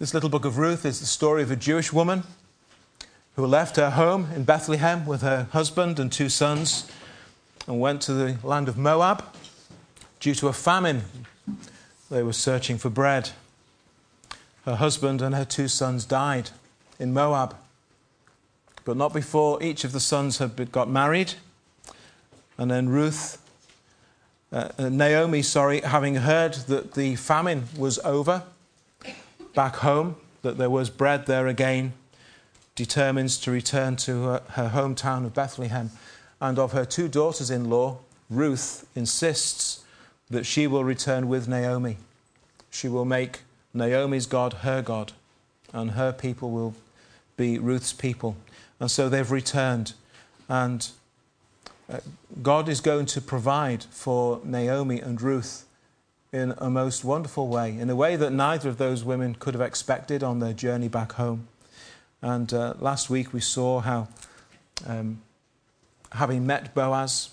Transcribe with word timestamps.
This 0.00 0.12
little 0.12 0.28
book 0.28 0.44
of 0.44 0.58
Ruth 0.58 0.84
is 0.84 0.98
the 0.98 1.06
story 1.06 1.44
of 1.44 1.52
a 1.52 1.56
Jewish 1.56 1.92
woman 1.92 2.24
who 3.36 3.46
left 3.46 3.76
her 3.76 3.90
home 3.90 4.26
in 4.34 4.42
Bethlehem 4.42 5.06
with 5.06 5.22
her 5.22 5.46
husband 5.52 6.00
and 6.00 6.10
two 6.10 6.28
sons 6.28 6.90
and 7.68 7.78
went 7.78 8.02
to 8.02 8.12
the 8.12 8.36
land 8.42 8.68
of 8.68 8.76
Moab 8.76 9.24
due 10.18 10.34
to 10.34 10.48
a 10.48 10.52
famine. 10.52 11.02
They 12.10 12.24
were 12.24 12.32
searching 12.32 12.76
for 12.76 12.90
bread. 12.90 13.30
Her 14.64 14.74
husband 14.74 15.22
and 15.22 15.32
her 15.32 15.44
two 15.44 15.68
sons 15.68 16.04
died 16.04 16.50
in 16.98 17.14
Moab, 17.14 17.54
but 18.84 18.96
not 18.96 19.14
before 19.14 19.62
each 19.62 19.84
of 19.84 19.92
the 19.92 20.00
sons 20.00 20.38
had 20.38 20.72
got 20.72 20.90
married. 20.90 21.34
And 22.58 22.68
then 22.68 22.88
Ruth, 22.88 23.40
uh, 24.50 24.70
Naomi, 24.76 25.42
sorry, 25.42 25.82
having 25.82 26.16
heard 26.16 26.54
that 26.66 26.94
the 26.94 27.14
famine 27.14 27.68
was 27.78 28.00
over 28.00 28.42
back 29.54 29.76
home, 29.76 30.16
that 30.42 30.58
there 30.58 30.70
was 30.70 30.90
bread 30.90 31.26
there 31.26 31.46
again, 31.46 31.92
determines 32.74 33.38
to 33.38 33.50
return 33.50 33.96
to 33.96 34.24
her, 34.24 34.42
her 34.50 34.68
hometown 34.70 35.24
of 35.24 35.34
Bethlehem. 35.34 35.90
And 36.40 36.58
of 36.58 36.72
her 36.72 36.84
two 36.84 37.08
daughters 37.08 37.50
in 37.50 37.70
law, 37.70 37.98
Ruth 38.28 38.86
insists 38.94 39.84
that 40.30 40.44
she 40.44 40.66
will 40.66 40.84
return 40.84 41.28
with 41.28 41.48
Naomi. 41.48 41.98
She 42.70 42.88
will 42.88 43.04
make 43.04 43.40
Naomi's 43.72 44.26
God 44.26 44.52
her 44.54 44.82
God, 44.82 45.12
and 45.72 45.92
her 45.92 46.12
people 46.12 46.50
will 46.50 46.74
be 47.36 47.58
Ruth's 47.58 47.92
people. 47.92 48.36
And 48.80 48.90
so 48.90 49.08
they've 49.08 49.30
returned. 49.30 49.94
And 50.48 50.88
uh, 51.90 52.00
God 52.42 52.68
is 52.68 52.80
going 52.80 53.06
to 53.06 53.20
provide 53.20 53.84
for 53.84 54.40
Naomi 54.44 55.00
and 55.00 55.20
Ruth 55.20 55.64
in 56.34 56.52
a 56.58 56.68
most 56.68 57.04
wonderful 57.04 57.46
way, 57.46 57.78
in 57.78 57.88
a 57.88 57.94
way 57.94 58.16
that 58.16 58.32
neither 58.32 58.68
of 58.68 58.76
those 58.76 59.04
women 59.04 59.36
could 59.36 59.54
have 59.54 59.60
expected 59.60 60.24
on 60.24 60.40
their 60.40 60.52
journey 60.52 60.88
back 60.88 61.12
home. 61.12 61.46
And 62.20 62.52
uh, 62.52 62.74
last 62.80 63.08
week 63.08 63.32
we 63.32 63.40
saw 63.40 63.78
how, 63.78 64.08
um, 64.84 65.22
having 66.10 66.44
met 66.44 66.74
Boaz, 66.74 67.30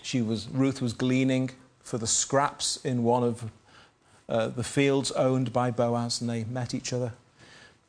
she 0.00 0.22
was, 0.22 0.48
Ruth 0.48 0.80
was 0.80 0.94
gleaning 0.94 1.50
for 1.80 1.98
the 1.98 2.06
scraps 2.06 2.78
in 2.82 3.04
one 3.04 3.22
of 3.22 3.50
uh, 4.30 4.48
the 4.48 4.64
fields 4.64 5.10
owned 5.10 5.52
by 5.52 5.70
Boaz, 5.70 6.22
and 6.22 6.30
they 6.30 6.44
met 6.44 6.72
each 6.72 6.94
other. 6.94 7.12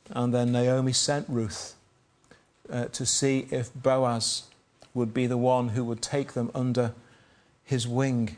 And 0.09 0.33
then 0.33 0.51
Naomi 0.51 0.91
sent 0.91 1.25
Ruth 1.29 1.75
uh, 2.69 2.85
to 2.85 3.05
see 3.05 3.47
if 3.49 3.73
Boaz 3.73 4.43
would 4.93 5.13
be 5.13 5.25
the 5.25 5.37
one 5.37 5.69
who 5.69 5.85
would 5.85 6.01
take 6.01 6.33
them 6.33 6.51
under 6.53 6.93
his 7.63 7.87
wing. 7.87 8.35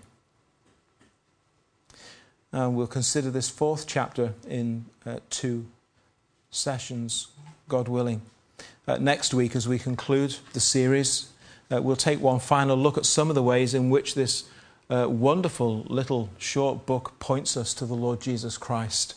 And 2.52 2.76
we'll 2.76 2.88
consider 2.88 3.30
this 3.30 3.50
fourth 3.50 3.86
chapter 3.88 4.34
in 4.48 4.86
uh, 5.06 5.20
two 5.30 5.68
sessions, 6.50 7.28
God 7.68 7.88
willing. 7.88 8.22
Uh, 8.88 8.98
next 8.98 9.34
week, 9.34 9.56
as 9.56 9.68
we 9.68 9.78
conclude 9.78 10.36
the 10.54 10.60
series, 10.60 11.30
uh, 11.72 11.80
we'll 11.82 11.96
take 11.96 12.20
one 12.20 12.40
final 12.40 12.76
look 12.76 12.98
at 12.98 13.06
some 13.06 13.30
of 13.30 13.36
the 13.36 13.44
ways 13.44 13.74
in 13.76 13.92
which 13.92 14.16
this 14.16 14.46
uh, 14.90 15.08
wonderful 15.08 15.84
little 15.88 16.30
short 16.40 16.88
book 16.88 17.14
points 17.20 17.56
us 17.56 17.74
to 17.76 17.86
the 17.86 17.94
Lord 17.94 18.20
Jesus 18.20 18.58
Christ. 18.58 19.14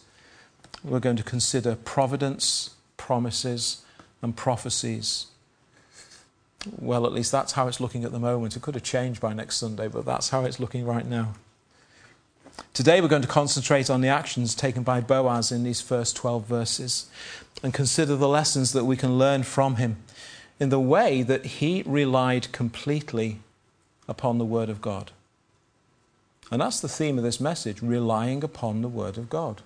We're 0.84 1.00
going 1.00 1.16
to 1.16 1.22
consider 1.22 1.76
providence, 1.76 2.74
promises, 2.98 3.82
and 4.20 4.36
prophecies. 4.36 5.26
Well, 6.78 7.06
at 7.06 7.12
least 7.12 7.32
that's 7.32 7.52
how 7.52 7.66
it's 7.68 7.80
looking 7.80 8.04
at 8.04 8.12
the 8.12 8.18
moment. 8.18 8.56
It 8.56 8.62
could 8.62 8.74
have 8.74 8.84
changed 8.84 9.20
by 9.20 9.32
next 9.32 9.56
Sunday, 9.56 9.88
but 9.88 10.04
that's 10.04 10.28
how 10.28 10.44
it's 10.44 10.60
looking 10.60 10.84
right 10.84 11.06
now. 11.06 11.34
Today, 12.74 13.00
we're 13.00 13.08
going 13.08 13.22
to 13.22 13.28
concentrate 13.28 13.90
on 13.90 14.00
the 14.00 14.08
actions 14.08 14.54
taken 14.54 14.82
by 14.82 15.00
Boaz 15.00 15.52
in 15.52 15.62
these 15.62 15.80
first 15.80 16.16
12 16.16 16.46
verses 16.46 17.06
and 17.62 17.74
consider 17.74 18.16
the 18.16 18.28
lessons 18.28 18.72
that 18.72 18.84
we 18.84 18.96
can 18.96 19.18
learn 19.18 19.42
from 19.42 19.76
him 19.76 19.96
in 20.58 20.70
the 20.70 20.80
way 20.80 21.22
that 21.22 21.44
he 21.44 21.82
relied 21.84 22.50
completely 22.52 23.40
upon 24.08 24.38
the 24.38 24.44
Word 24.44 24.68
of 24.68 24.80
God. 24.80 25.10
And 26.50 26.60
that's 26.60 26.80
the 26.80 26.88
theme 26.88 27.18
of 27.18 27.24
this 27.24 27.40
message 27.40 27.80
relying 27.82 28.42
upon 28.42 28.82
the 28.82 28.88
Word 28.88 29.16
of 29.16 29.30
God. 29.30 29.62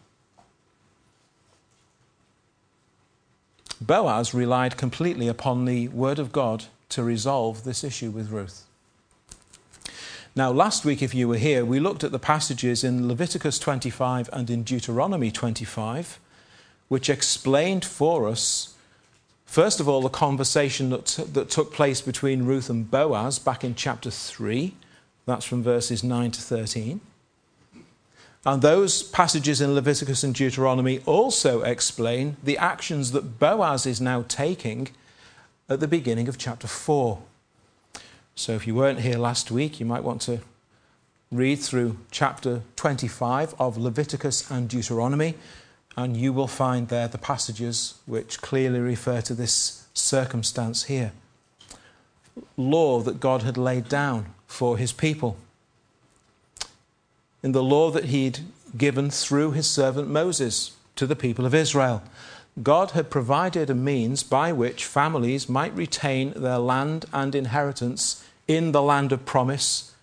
Boaz 3.80 4.32
relied 4.32 4.76
completely 4.76 5.28
upon 5.28 5.64
the 5.64 5.88
Word 5.88 6.18
of 6.18 6.32
God 6.32 6.66
to 6.90 7.02
resolve 7.02 7.64
this 7.64 7.84
issue 7.84 8.10
with 8.10 8.30
Ruth. 8.30 8.65
Now, 10.36 10.52
last 10.52 10.84
week, 10.84 11.02
if 11.02 11.14
you 11.14 11.28
were 11.28 11.38
here, 11.38 11.64
we 11.64 11.80
looked 11.80 12.04
at 12.04 12.12
the 12.12 12.18
passages 12.18 12.84
in 12.84 13.08
Leviticus 13.08 13.58
25 13.58 14.28
and 14.32 14.50
in 14.50 14.62
Deuteronomy 14.62 15.30
25, 15.30 16.20
which 16.88 17.08
explained 17.08 17.86
for 17.86 18.28
us, 18.28 18.74
first 19.46 19.80
of 19.80 19.88
all, 19.88 20.02
the 20.02 20.10
conversation 20.10 20.90
that, 20.90 21.06
t- 21.06 21.24
that 21.24 21.48
took 21.48 21.72
place 21.72 22.02
between 22.02 22.44
Ruth 22.44 22.68
and 22.68 22.90
Boaz 22.90 23.38
back 23.38 23.64
in 23.64 23.74
chapter 23.74 24.10
3 24.10 24.74
that's 25.26 25.44
from 25.44 25.62
verses 25.62 26.02
9 26.04 26.30
to 26.30 26.40
13. 26.40 27.00
And 28.44 28.62
those 28.62 29.02
passages 29.02 29.60
in 29.60 29.74
Leviticus 29.74 30.22
and 30.22 30.32
Deuteronomy 30.32 31.00
also 31.04 31.62
explain 31.62 32.36
the 32.42 32.56
actions 32.56 33.10
that 33.10 33.40
Boaz 33.40 33.86
is 33.86 34.00
now 34.00 34.24
taking 34.28 34.88
at 35.68 35.80
the 35.80 35.88
beginning 35.88 36.28
of 36.28 36.38
chapter 36.38 36.68
4. 36.68 37.20
So 38.38 38.52
if 38.52 38.66
you 38.66 38.74
weren't 38.74 39.00
here 39.00 39.16
last 39.16 39.50
week, 39.50 39.80
you 39.80 39.86
might 39.86 40.04
want 40.04 40.20
to 40.22 40.40
read 41.32 41.56
through 41.56 41.96
chapter 42.10 42.60
25 42.76 43.54
of 43.58 43.78
Leviticus 43.78 44.50
and 44.50 44.68
Deuteronomy, 44.68 45.36
and 45.96 46.18
you 46.18 46.34
will 46.34 46.46
find 46.46 46.88
there 46.88 47.08
the 47.08 47.16
passages 47.16 47.94
which 48.04 48.42
clearly 48.42 48.78
refer 48.78 49.22
to 49.22 49.32
this 49.32 49.86
circumstance 49.94 50.84
here. 50.84 51.12
Law 52.58 53.00
that 53.00 53.20
God 53.20 53.42
had 53.42 53.56
laid 53.56 53.88
down 53.88 54.26
for 54.46 54.76
his 54.76 54.92
people. 54.92 55.38
In 57.42 57.52
the 57.52 57.62
law 57.62 57.90
that 57.90 58.04
he'd 58.04 58.40
given 58.76 59.08
through 59.08 59.52
his 59.52 59.66
servant 59.66 60.08
Moses 60.08 60.76
to 60.96 61.06
the 61.06 61.16
people 61.16 61.46
of 61.46 61.54
Israel, 61.54 62.02
God 62.62 62.92
had 62.92 63.10
provided 63.10 63.68
a 63.68 63.74
means 63.74 64.22
by 64.22 64.52
which 64.52 64.84
families 64.84 65.48
might 65.48 65.74
retain 65.76 66.32
their 66.34 66.58
land 66.58 67.04
and 67.12 67.34
inheritance 67.34 68.24
in 68.48 68.72
the 68.72 68.82
land 68.82 69.12
of 69.12 69.26
promise, 69.26 69.94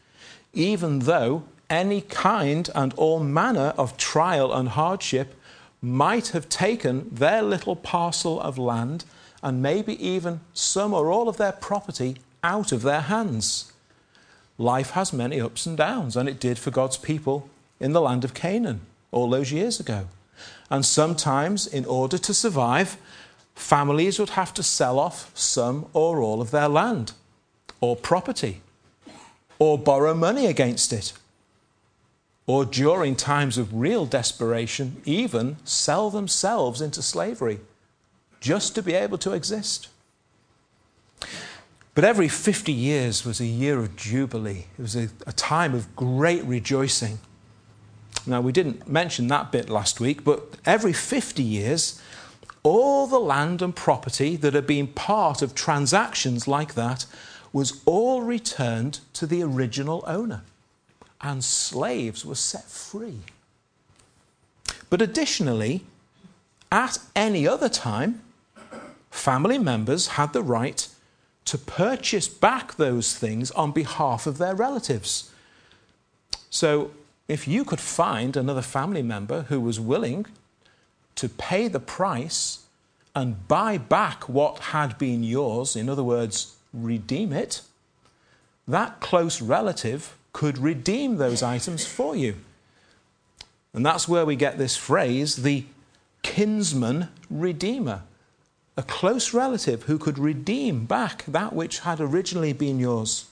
even 0.54 1.00
though 1.00 1.44
any 1.70 2.02
kind 2.02 2.70
and 2.76 2.94
all 2.96 3.20
manner 3.20 3.74
of 3.78 3.98
trial 3.98 4.54
and 4.54 4.70
hardship 4.70 5.36
might 5.82 6.30
have 6.30 6.48
taken 6.48 7.10
their 7.12 7.42
little 7.42 7.76
parcel 7.76 8.40
of 8.42 8.58
land 8.58 9.06
and 9.42 9.62
maybe 9.62 10.02
even 10.06 10.40
some 10.54 10.94
or 10.94 11.12
all 11.12 11.28
of 11.28 11.38
their 11.38 11.52
property 11.52 12.18
out 12.44 12.72
of 12.72 12.84
their 12.84 13.02
hands 13.02 13.74
life 14.58 14.92
has 14.92 15.14
many 15.14 15.40
ups 15.42 15.66
and 15.66 15.78
downs, 15.78 16.16
and 16.16 16.30
it 16.30 16.40
did 16.40 16.58
for 16.58 16.72
God's 16.72 16.98
people 16.98 17.50
in 17.80 17.94
the 17.94 18.02
land 18.02 18.24
of 18.24 18.34
Canaan 18.34 18.82
all 19.12 19.30
those 19.30 19.52
years 19.52 19.80
ago. 19.80 20.08
And 20.70 20.86
sometimes, 20.86 21.68
in 21.68 21.86
order 21.86 22.18
to 22.18 22.34
survive, 22.34 22.98
families 23.56 24.20
would 24.20 24.32
have 24.32 24.54
to 24.56 24.64
sell 24.64 25.00
off 25.00 25.32
some 25.38 25.88
or 25.94 26.22
all 26.22 26.42
of 26.42 26.52
their 26.52 26.68
land 26.68 27.14
or 27.80 27.96
property, 27.96 28.62
or 29.60 29.78
borrow 29.78 30.14
money 30.14 30.46
against 30.46 30.94
it, 30.94 31.14
or 32.46 32.66
during 32.66 33.16
times 33.16 33.58
of 33.58 33.74
real 33.74 34.06
desperation, 34.06 35.02
even 35.06 35.58
sell 35.66 36.10
themselves 36.10 36.82
into 36.82 37.02
slavery 37.02 37.60
just 38.40 38.74
to 38.76 38.82
be 38.82 38.94
able 38.94 39.18
to 39.18 39.34
exist. 39.34 39.90
But 41.96 42.04
every 42.04 42.28
50 42.28 42.72
years 42.72 43.26
was 43.26 43.40
a 43.40 43.46
year 43.46 43.80
of 43.80 43.96
jubilee. 43.96 44.66
It 44.78 44.82
was 44.82 44.96
a, 44.96 45.10
a, 45.28 45.32
time 45.34 45.76
of 45.76 45.96
great 45.96 46.44
rejoicing. 46.44 47.20
Now, 48.26 48.42
we 48.42 48.52
didn't 48.52 48.88
mention 48.88 49.28
that 49.28 49.52
bit 49.52 49.70
last 49.70 50.00
week, 50.00 50.24
but 50.24 50.56
every 50.66 50.94
50 50.94 51.44
years, 51.44 52.02
all 52.64 53.06
the 53.06 53.20
land 53.20 53.62
and 53.62 53.76
property 53.76 54.36
that 54.38 54.54
had 54.54 54.66
been 54.66 54.88
part 54.88 55.42
of 55.42 55.54
transactions 55.54 56.48
like 56.48 56.74
that 56.76 57.06
was 57.52 57.82
all 57.86 58.22
returned 58.22 59.00
to 59.14 59.28
the 59.28 59.44
original 59.44 60.04
owner, 60.08 60.42
and 61.22 61.44
slaves 61.44 62.26
were 62.26 62.36
set 62.36 62.66
free. 62.66 63.20
But 64.90 65.02
additionally, 65.02 65.84
at 66.72 66.98
any 67.16 67.48
other 67.48 67.70
time, 67.70 68.22
family 69.12 69.58
members 69.58 70.08
had 70.08 70.34
the 70.34 70.42
right 70.42 70.88
to 71.46 71.58
purchase 71.58 72.28
back 72.28 72.76
those 72.76 73.16
things 73.16 73.52
on 73.52 73.72
behalf 73.72 74.26
of 74.26 74.38
their 74.38 74.56
relatives. 74.56 75.32
So, 76.50 76.92
if 77.28 77.48
you 77.48 77.64
could 77.64 77.80
find 77.80 78.36
another 78.36 78.62
family 78.62 79.02
member 79.02 79.44
who 79.44 79.62
was 79.62 79.80
willing 79.80 80.26
to 81.16 81.30
pay 81.30 81.68
the 81.68 81.80
price 81.80 82.66
and 83.16 83.48
buy 83.48 83.78
back 83.78 84.28
what 84.28 84.60
had 84.60 84.98
been 84.98 85.24
yours, 85.24 85.76
in 85.76 85.90
other 85.90 86.04
words, 86.04 86.56
redeem 86.74 87.32
it, 87.32 87.62
that 88.68 89.00
close 89.00 89.42
relative 89.42 90.16
could 90.32 90.58
redeem 90.58 91.18
those 91.18 91.44
items 91.44 91.86
for 91.86 92.16
you. 92.16 92.36
And 93.74 93.86
that's 93.86 94.08
where 94.08 94.26
we 94.26 94.36
get 94.36 94.58
this 94.58 94.76
phrase 94.76 95.38
the 95.38 95.66
kinsman 96.24 97.10
redeemer, 97.30 98.02
a 98.76 98.84
close 98.84 99.34
relative 99.34 99.84
who 99.84 99.98
could 99.98 100.18
redeem 100.18 100.86
back 100.86 101.24
that 101.26 101.54
which 101.54 101.80
had 101.80 102.00
originally 102.00 102.54
been 102.54 102.80
yours. 102.80 103.26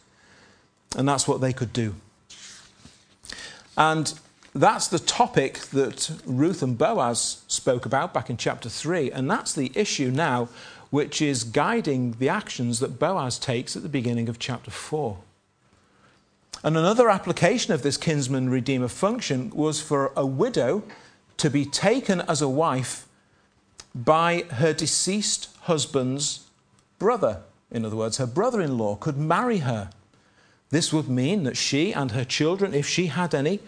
And 0.95 1.07
that's 1.07 1.27
what 1.27 1.41
they 1.41 1.53
could 1.53 1.73
do. 1.73 1.95
And 3.77 4.13
that's 4.53 4.87
the 4.87 4.99
topic 4.99 5.59
that 5.69 6.11
Ruth 6.25 6.61
and 6.61 6.77
Boaz 6.77 7.43
spoke 7.47 7.85
about 7.85 8.13
back 8.13 8.29
in 8.29 8.37
chapter 8.37 8.69
3. 8.69 9.11
And 9.11 9.29
that's 9.29 9.53
the 9.53 9.71
issue 9.75 10.11
now 10.11 10.49
which 10.89 11.21
is 11.21 11.45
guiding 11.45 12.11
the 12.19 12.29
actions 12.29 12.79
that 12.81 12.99
Boaz 12.99 13.39
takes 13.39 13.75
at 13.75 13.81
the 13.81 13.89
beginning 13.89 14.27
of 14.27 14.37
chapter 14.37 14.69
4. 14.69 15.17
And 16.63 16.77
another 16.77 17.09
application 17.09 17.73
of 17.73 17.81
this 17.81 17.97
kinsman 17.97 18.49
redeemer 18.49 18.89
function 18.89 19.49
was 19.51 19.81
for 19.81 20.11
a 20.15 20.25
widow 20.25 20.83
to 21.37 21.49
be 21.49 21.65
taken 21.65 22.21
as 22.21 22.41
a 22.41 22.49
wife 22.49 23.07
by 23.95 24.43
her 24.51 24.73
deceased 24.73 25.49
husband's 25.61 26.45
brother. 26.99 27.41
In 27.71 27.85
other 27.85 27.95
words, 27.95 28.17
her 28.17 28.27
brother 28.27 28.61
in 28.61 28.77
law 28.77 28.95
could 28.95 29.17
marry 29.17 29.59
her. 29.59 29.89
This 30.71 30.91
would 30.93 31.09
mean 31.09 31.43
that 31.43 31.57
she 31.57 31.93
and 31.93 32.11
her 32.11 32.23
children, 32.23 32.73
if 32.73 32.87
she 32.87 33.07
had 33.07 33.35
any, 33.35 33.59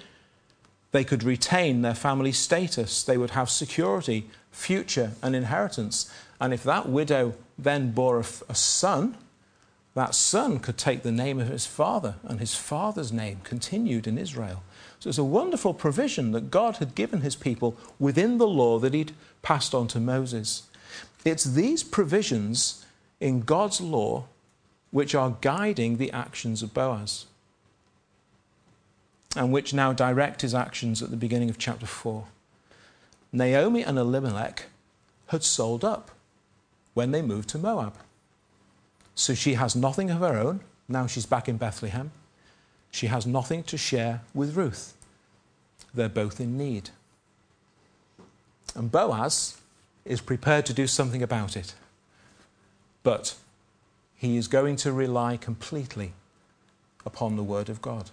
they 0.94 1.04
could 1.04 1.24
retain 1.24 1.82
their 1.82 1.96
family 1.96 2.32
status. 2.32 3.04
They 3.04 3.18
would 3.18 3.32
have 3.32 3.50
security, 3.50 4.30
future, 4.52 5.12
and 5.22 5.36
inheritance. 5.36 6.10
And 6.40 6.54
if 6.54 6.64
that 6.64 6.88
widow 6.88 7.36
then 7.58 7.92
bore 7.92 8.20
a, 8.20 8.56
son, 8.56 9.18
that 9.96 10.16
son 10.16 10.60
could 10.60 10.78
take 10.78 11.04
the 11.04 11.12
name 11.12 11.40
of 11.40 11.50
his 11.50 11.66
father, 11.66 12.16
and 12.24 12.40
his 12.40 12.56
father's 12.56 13.12
name 13.12 13.42
continued 13.44 14.08
in 14.08 14.18
Israel. 14.18 14.64
So 15.00 15.10
it's 15.10 15.18
a 15.18 15.24
wonderful 15.24 15.74
provision 15.74 16.32
that 16.32 16.52
God 16.52 16.78
had 16.78 16.96
given 16.96 17.22
his 17.22 17.36
people 17.36 17.78
within 18.00 18.38
the 18.38 18.48
law 18.48 18.80
that 18.80 18.94
he'd 18.94 19.12
passed 19.42 19.76
on 19.76 19.88
to 19.90 20.00
Moses. 20.00 20.64
It's 21.26 21.44
these 21.44 21.84
provisions 21.84 22.86
in 23.20 23.42
God's 23.42 23.82
law 23.82 24.26
which 24.94 25.16
are 25.16 25.38
guiding 25.42 25.98
the 25.98 26.12
actions 26.12 26.62
of 26.62 26.72
Boaz, 26.72 27.26
and 29.36 29.52
which 29.52 29.74
now 29.74 29.92
direct 29.92 30.44
his 30.44 30.54
actions 30.54 31.02
at 31.02 31.10
the 31.10 31.18
beginning 31.18 31.50
of 31.50 31.58
chapter 31.58 31.88
4. 31.88 32.28
Naomi 33.32 33.82
and 33.82 33.98
Elimelech 33.98 34.66
had 35.30 35.44
sold 35.44 35.84
up 35.84 36.12
when 36.94 37.10
they 37.10 37.24
moved 37.24 37.50
to 37.50 37.58
Moab. 37.58 37.96
So 39.16 39.34
she 39.34 39.56
has 39.56 39.76
nothing 39.76 40.12
of 40.12 40.20
her 40.20 40.38
own. 40.38 40.60
Now 40.88 41.08
she's 41.08 41.26
back 41.26 41.50
in 41.50 41.58
Bethlehem. 41.58 42.12
She 42.92 43.08
has 43.08 43.26
nothing 43.26 43.64
to 43.64 43.78
share 43.78 44.22
with 44.36 44.56
Ruth. 44.56 44.94
They're 45.92 46.08
both 46.08 46.40
in 46.40 46.56
need. 46.56 46.92
And 48.76 48.92
Boaz 48.92 49.58
is 50.06 50.22
prepared 50.22 50.68
to 50.68 50.74
do 50.74 50.86
something 50.86 51.24
about 51.24 51.58
it. 51.58 51.74
But 53.02 53.36
he 54.24 54.38
is 54.38 54.48
going 54.48 54.76
to 54.78 54.92
rely 54.92 55.38
completely 55.38 56.14
upon 57.06 57.36
the 57.36 57.44
Word 57.44 57.70
of 57.70 57.82
God 57.82 58.10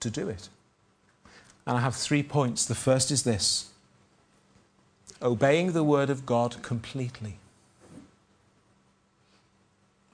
to 0.00 0.10
do 0.10 0.28
it. 0.28 0.48
And 1.66 1.76
I 1.76 1.80
have 1.80 1.94
three 1.94 2.22
points. 2.22 2.64
The 2.64 2.74
first 2.74 3.10
is 3.10 3.22
this 3.22 3.70
obeying 5.20 5.72
the 5.72 5.84
Word 5.84 6.10
of 6.10 6.26
God 6.26 6.62
completely 6.62 7.38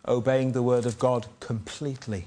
obeying 0.07 0.53
the 0.53 0.63
Word 0.63 0.87
of 0.87 0.99
God 0.99 1.27
completely. 1.41 2.27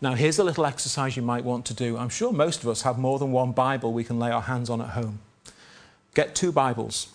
Now, 0.00 0.14
here's 0.14 0.38
a 0.38 0.44
little 0.44 0.64
exercise 0.64 1.16
you 1.16 1.22
might 1.22 1.44
want 1.44 1.66
to 1.66 1.74
do. 1.74 1.98
I'm 1.98 2.08
sure 2.08 2.32
most 2.32 2.62
of 2.62 2.68
us 2.68 2.82
have 2.82 2.98
more 2.98 3.18
than 3.18 3.32
one 3.32 3.52
Bible 3.52 3.92
we 3.92 4.04
can 4.04 4.18
lay 4.18 4.30
our 4.30 4.42
hands 4.42 4.70
on 4.70 4.80
at 4.80 4.90
home. 4.90 5.20
Get 6.14 6.34
two 6.34 6.52
Bibles, 6.52 7.08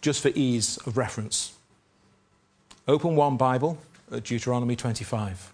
just 0.00 0.22
for 0.22 0.30
ease 0.34 0.78
of 0.86 0.96
reference. 0.96 1.52
Open 2.88 3.16
one 3.16 3.36
Bible 3.36 3.78
at 4.12 4.24
Deuteronomy 4.24 4.76
25 4.76 5.52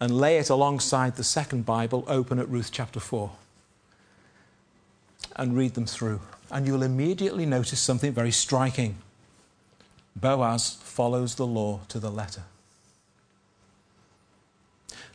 and 0.00 0.16
lay 0.16 0.38
it 0.38 0.48
alongside 0.48 1.16
the 1.16 1.24
second 1.24 1.66
Bible 1.66 2.04
open 2.06 2.38
at 2.38 2.48
Ruth 2.48 2.70
chapter 2.72 3.00
4 3.00 3.30
and 5.36 5.56
read 5.56 5.74
them 5.74 5.86
through. 5.86 6.20
And 6.50 6.66
you'll 6.66 6.82
immediately 6.82 7.44
notice 7.44 7.80
something 7.80 8.12
very 8.12 8.30
striking. 8.30 8.96
Boaz 10.16 10.78
follows 10.82 11.34
the 11.34 11.46
law 11.46 11.80
to 11.88 11.98
the 11.98 12.10
letter. 12.10 12.42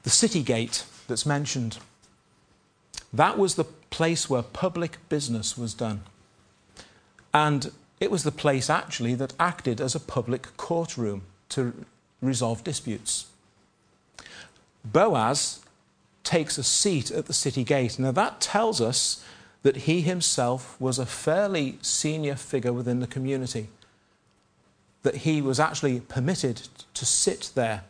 The 0.03 0.09
city 0.09 0.43
gate 0.43 0.85
that's 1.07 1.25
mentioned, 1.25 1.79
that 3.11 3.37
was 3.37 3.55
the 3.55 3.63
place 3.63 4.29
where 4.29 4.41
public 4.41 4.97
business 5.09 5.57
was 5.57 5.73
done. 5.73 6.01
And 7.33 7.71
it 8.03 8.11
was 8.11 8.23
the 8.23 8.31
place 8.33 8.69
actually 8.69 9.15
that 9.15 9.33
acted 9.39 9.79
as 9.79 9.95
a 9.95 9.99
public 9.99 10.57
courtroom 10.57 11.21
to 11.47 11.85
resolve 12.21 12.61
disputes. 12.61 13.27
Boaz 14.83 15.61
takes 16.25 16.57
a 16.57 16.63
seat 16.63 17.09
at 17.11 17.27
the 17.27 17.33
city 17.33 17.63
gate. 17.63 17.97
Now, 17.97 18.11
that 18.11 18.41
tells 18.41 18.81
us 18.81 19.23
that 19.61 19.87
he 19.87 20.01
himself 20.01 20.75
was 20.81 20.99
a 20.99 21.05
fairly 21.05 21.77
senior 21.81 22.35
figure 22.35 22.73
within 22.73 22.99
the 22.99 23.07
community 23.07 23.69
that 25.03 25.17
he 25.17 25.41
was 25.41 25.57
actually 25.57 26.01
permitted 26.01 26.67
to 26.93 27.05
sit 27.05 27.51
there. 27.55 27.83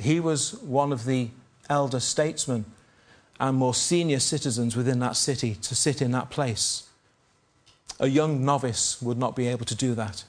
He 0.00 0.18
was 0.18 0.54
one 0.54 0.90
of 0.90 1.04
the 1.04 1.30
elder 1.68 2.00
statesmen 2.00 2.64
and 3.38 3.56
more 3.56 3.74
senior 3.74 4.18
citizens 4.18 4.74
within 4.74 4.98
that 4.98 5.14
city 5.14 5.54
to 5.54 5.76
sit 5.76 6.02
in 6.02 6.10
that 6.10 6.30
place. 6.30 6.89
A 8.00 8.08
young 8.08 8.44
novice 8.44 9.00
would 9.00 9.18
not 9.18 9.36
be 9.36 9.46
able 9.46 9.66
to 9.66 9.74
do 9.74 9.94
that. 9.94 10.24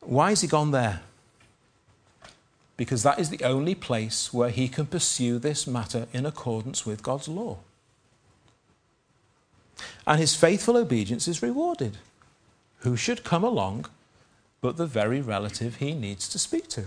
Why 0.00 0.30
has 0.30 0.40
he 0.40 0.48
gone 0.48 0.72
there? 0.72 1.00
Because 2.76 3.02
that 3.04 3.18
is 3.18 3.30
the 3.30 3.42
only 3.42 3.74
place 3.74 4.32
where 4.34 4.50
he 4.50 4.68
can 4.68 4.86
pursue 4.86 5.38
this 5.38 5.66
matter 5.66 6.08
in 6.12 6.26
accordance 6.26 6.84
with 6.84 7.02
God's 7.02 7.28
law. 7.28 7.58
And 10.06 10.20
his 10.20 10.34
faithful 10.34 10.76
obedience 10.76 11.26
is 11.26 11.42
rewarded 11.42 11.98
who 12.80 12.96
should 12.96 13.24
come 13.24 13.44
along 13.44 13.86
but 14.60 14.76
the 14.76 14.86
very 14.86 15.20
relative 15.20 15.76
he 15.76 15.94
needs 15.94 16.28
to 16.28 16.38
speak 16.38 16.68
to. 16.68 16.86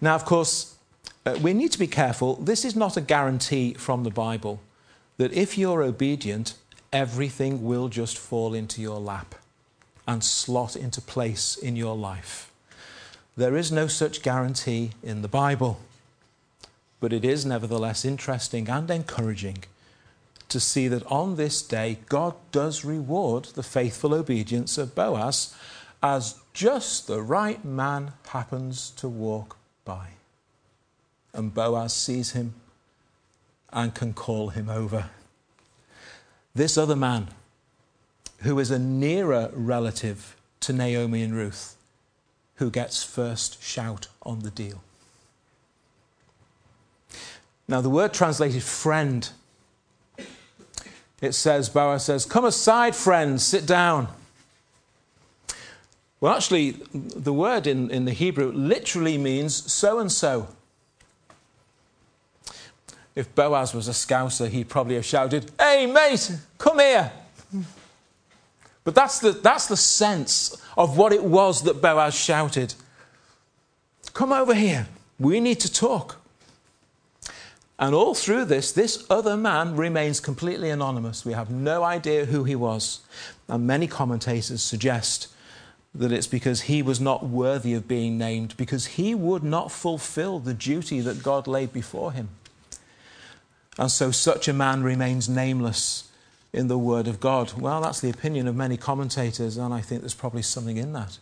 Now, 0.00 0.14
of 0.14 0.24
course, 0.24 0.74
uh, 1.26 1.38
we 1.40 1.52
need 1.52 1.72
to 1.72 1.78
be 1.78 1.86
careful. 1.86 2.36
This 2.36 2.64
is 2.64 2.74
not 2.74 2.96
a 2.96 3.00
guarantee 3.00 3.74
from 3.74 4.04
the 4.04 4.10
Bible 4.10 4.60
that 5.16 5.32
if 5.32 5.56
you're 5.56 5.82
obedient, 5.82 6.54
everything 6.92 7.64
will 7.64 7.88
just 7.88 8.18
fall 8.18 8.54
into 8.54 8.80
your 8.80 8.98
lap 8.98 9.34
and 10.06 10.22
slot 10.22 10.76
into 10.76 11.00
place 11.00 11.56
in 11.56 11.76
your 11.76 11.96
life. 11.96 12.50
There 13.36 13.56
is 13.56 13.72
no 13.72 13.86
such 13.86 14.22
guarantee 14.22 14.90
in 15.02 15.22
the 15.22 15.28
Bible, 15.28 15.80
but 17.00 17.12
it 17.12 17.24
is 17.24 17.44
nevertheless 17.44 18.04
interesting 18.04 18.68
and 18.68 18.90
encouraging 18.90 19.64
to 20.48 20.60
see 20.60 20.88
that 20.88 21.04
on 21.10 21.36
this 21.36 21.62
day, 21.62 21.98
God 22.08 22.34
does 22.52 22.84
reward 22.84 23.46
the 23.46 23.62
faithful 23.62 24.14
obedience 24.14 24.78
of 24.78 24.94
Boaz 24.94 25.54
as 26.02 26.40
just 26.52 27.06
the 27.06 27.22
right 27.22 27.64
man 27.64 28.12
happens 28.28 28.90
to 28.90 29.08
walk 29.08 29.56
by. 29.84 30.08
And 31.32 31.52
Boaz 31.52 31.92
sees 31.92 32.32
him 32.32 32.54
and 33.74 33.94
can 33.94 34.14
call 34.14 34.48
him 34.48 34.70
over. 34.70 35.10
This 36.54 36.78
other 36.78 36.96
man, 36.96 37.28
who 38.38 38.58
is 38.58 38.70
a 38.70 38.78
nearer 38.78 39.50
relative 39.52 40.36
to 40.60 40.72
Naomi 40.72 41.22
and 41.22 41.34
Ruth, 41.34 41.76
who 42.56 42.70
gets 42.70 43.04
first 43.04 43.62
shout 43.62 44.08
on 44.22 44.40
the 44.40 44.50
deal. 44.50 44.82
Now, 47.68 47.80
the 47.80 47.90
word 47.90 48.14
translated 48.14 48.62
friend 48.62 49.28
it 51.24 51.32
says, 51.32 51.70
Boaz 51.70 52.04
says, 52.04 52.26
Come 52.26 52.44
aside, 52.44 52.94
friends, 52.94 53.42
sit 53.42 53.64
down. 53.64 54.08
Well, 56.20 56.34
actually, 56.34 56.72
the 56.92 57.32
word 57.32 57.66
in, 57.66 57.90
in 57.90 58.04
the 58.04 58.12
Hebrew 58.12 58.52
literally 58.52 59.16
means 59.16 59.72
so 59.72 59.98
and 59.98 60.12
so. 60.12 60.48
If 63.14 63.34
Boaz 63.34 63.74
was 63.74 63.88
a 63.88 63.92
scouser, 63.92 64.48
he'd 64.48 64.68
probably 64.68 64.96
have 64.96 65.04
shouted, 65.04 65.50
Hey, 65.58 65.86
mate, 65.86 66.32
come 66.58 66.80
here. 66.80 67.12
But 68.82 68.94
that's 68.94 69.18
the, 69.20 69.32
that's 69.32 69.66
the 69.66 69.76
sense 69.76 70.60
of 70.76 70.98
what 70.98 71.12
it 71.12 71.24
was 71.24 71.62
that 71.62 71.80
Boaz 71.80 72.14
shouted. 72.14 72.74
Come 74.12 74.32
over 74.32 74.54
here. 74.54 74.88
We 75.18 75.40
need 75.40 75.60
to 75.60 75.72
talk. 75.72 76.20
And 77.78 77.94
all 77.94 78.14
through 78.14 78.44
this, 78.44 78.70
this 78.72 79.04
other 79.10 79.36
man 79.36 79.74
remains 79.74 80.20
completely 80.20 80.70
anonymous. 80.70 81.24
We 81.24 81.32
have 81.32 81.50
no 81.50 81.82
idea 81.82 82.26
who 82.26 82.44
he 82.44 82.54
was. 82.54 83.00
And 83.48 83.66
many 83.66 83.86
commentators 83.86 84.62
suggest 84.62 85.28
that 85.94 86.12
it's 86.12 86.26
because 86.26 86.62
he 86.62 86.82
was 86.82 87.00
not 87.00 87.24
worthy 87.24 87.74
of 87.74 87.88
being 87.88 88.18
named, 88.18 88.56
because 88.56 88.86
he 88.86 89.14
would 89.14 89.42
not 89.42 89.70
fulfill 89.70 90.40
the 90.40 90.54
duty 90.54 91.00
that 91.00 91.22
God 91.22 91.46
laid 91.46 91.72
before 91.72 92.12
him. 92.12 92.28
And 93.78 93.90
so 93.90 94.10
such 94.10 94.48
a 94.48 94.52
man 94.52 94.82
remains 94.82 95.28
nameless 95.28 96.10
in 96.52 96.68
the 96.68 96.78
Word 96.78 97.08
of 97.08 97.18
God. 97.20 97.54
Well, 97.54 97.80
that's 97.80 98.00
the 98.00 98.10
opinion 98.10 98.46
of 98.46 98.54
many 98.54 98.76
commentators, 98.76 99.56
and 99.56 99.74
I 99.74 99.80
think 99.80 100.02
there's 100.02 100.14
probably 100.14 100.42
something 100.42 100.76
in 100.76 100.92
that. 100.92 101.18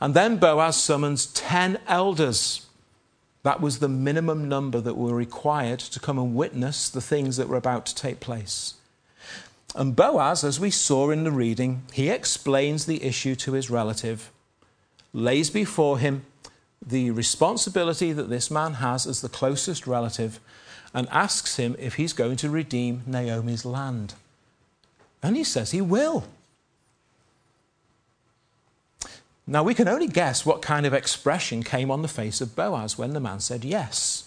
And 0.00 0.14
then 0.14 0.38
Boaz 0.38 0.80
summons 0.80 1.26
10 1.26 1.78
elders. 1.86 2.66
That 3.42 3.60
was 3.60 3.78
the 3.78 3.88
minimum 3.88 4.48
number 4.48 4.80
that 4.80 4.96
were 4.96 5.14
required 5.14 5.78
to 5.80 6.00
come 6.00 6.18
and 6.18 6.34
witness 6.34 6.88
the 6.88 7.00
things 7.00 7.36
that 7.36 7.48
were 7.48 7.56
about 7.56 7.86
to 7.86 7.94
take 7.94 8.18
place. 8.18 8.74
And 9.74 9.94
Boaz, 9.94 10.42
as 10.42 10.58
we 10.58 10.70
saw 10.70 11.10
in 11.10 11.24
the 11.24 11.30
reading, 11.30 11.82
he 11.92 12.08
explains 12.08 12.86
the 12.86 13.04
issue 13.04 13.34
to 13.36 13.52
his 13.52 13.68
relative, 13.68 14.30
lays 15.12 15.50
before 15.50 15.98
him 15.98 16.24
the 16.84 17.10
responsibility 17.10 18.12
that 18.12 18.30
this 18.30 18.50
man 18.50 18.74
has 18.74 19.06
as 19.06 19.20
the 19.20 19.28
closest 19.28 19.86
relative, 19.86 20.40
and 20.96 21.06
asks 21.10 21.56
him 21.56 21.76
if 21.78 21.96
he's 21.96 22.14
going 22.14 22.36
to 22.36 22.48
redeem 22.48 23.02
Naomi's 23.06 23.66
land. 23.66 24.14
And 25.22 25.36
he 25.36 25.44
says 25.44 25.70
he 25.70 25.82
will. 25.82 26.24
Now, 29.46 29.62
we 29.62 29.74
can 29.74 29.88
only 29.88 30.08
guess 30.08 30.46
what 30.46 30.62
kind 30.62 30.86
of 30.86 30.94
expression 30.94 31.62
came 31.62 31.90
on 31.90 32.00
the 32.00 32.08
face 32.08 32.40
of 32.40 32.56
Boaz 32.56 32.96
when 32.96 33.12
the 33.12 33.20
man 33.20 33.40
said 33.40 33.62
yes, 33.62 34.24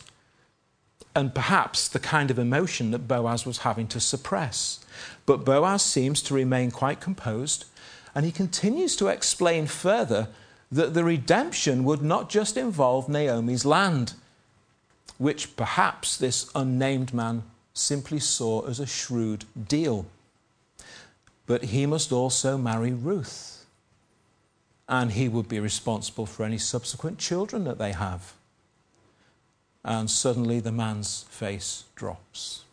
and 1.15 1.33
perhaps 1.33 1.87
the 1.87 1.99
kind 1.99 2.29
of 2.29 2.37
emotion 2.37 2.91
that 2.91 3.07
Boaz 3.07 3.45
was 3.45 3.59
having 3.59 3.87
to 3.87 3.99
suppress. 3.99 4.79
But 5.25 5.43
Boaz 5.43 5.81
seems 5.81 6.21
to 6.21 6.35
remain 6.35 6.69
quite 6.69 7.01
composed, 7.01 7.65
and 8.13 8.25
he 8.25 8.31
continues 8.31 8.95
to 8.97 9.07
explain 9.07 9.65
further 9.65 10.29
that 10.71 10.93
the 10.93 11.03
redemption 11.03 11.83
would 11.83 12.03
not 12.03 12.29
just 12.29 12.55
involve 12.55 13.09
Naomi's 13.09 13.65
land, 13.65 14.13
which 15.19 15.55
perhaps 15.55 16.17
this 16.17 16.49
unnamed 16.55 17.13
man 17.13 17.43
simply 17.73 18.19
saw 18.19 18.65
as 18.65 18.79
a 18.79 18.87
shrewd 18.87 19.45
deal, 19.67 20.07
but 21.45 21.65
he 21.65 21.85
must 21.85 22.11
also 22.11 22.57
marry 22.57 22.91
Ruth 22.91 23.59
and 24.87 25.11
he 25.11 25.29
would 25.29 25.47
be 25.47 25.59
responsible 25.59 26.25
for 26.25 26.43
any 26.43 26.57
subsequent 26.57 27.19
children 27.19 27.63
that 27.63 27.77
they 27.77 27.91
have. 27.91 28.33
And 29.85 30.09
suddenly 30.09 30.59
the 30.59 30.71
man's 30.71 31.23
face 31.29 31.83
drops. 31.95 32.63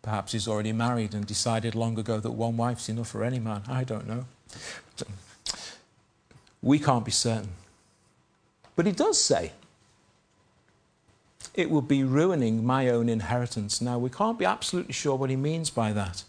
Perhaps 0.00 0.32
he's 0.32 0.48
already 0.48 0.72
married 0.72 1.14
and 1.14 1.26
decided 1.26 1.74
long 1.74 1.98
ago 1.98 2.18
that 2.18 2.30
one 2.30 2.56
wife's 2.56 2.88
enough 2.88 3.08
for 3.08 3.22
any 3.22 3.38
man. 3.38 3.62
I 3.68 3.84
don't 3.84 4.08
know. 4.08 4.24
We 6.62 6.78
can't 6.78 7.04
be 7.04 7.12
certain. 7.12 7.50
But 8.74 8.86
he 8.86 8.92
does 8.92 9.22
say, 9.22 9.52
it 11.54 11.70
will 11.70 11.82
be 11.82 12.04
ruining 12.04 12.64
my 12.64 12.88
own 12.88 13.08
inheritance. 13.08 13.80
Now, 13.80 13.98
we 13.98 14.10
can't 14.10 14.38
be 14.38 14.44
absolutely 14.44 14.92
sure 14.92 15.16
what 15.16 15.30
he 15.30 15.36
means 15.36 15.70
by 15.70 15.92
that. 15.92 16.24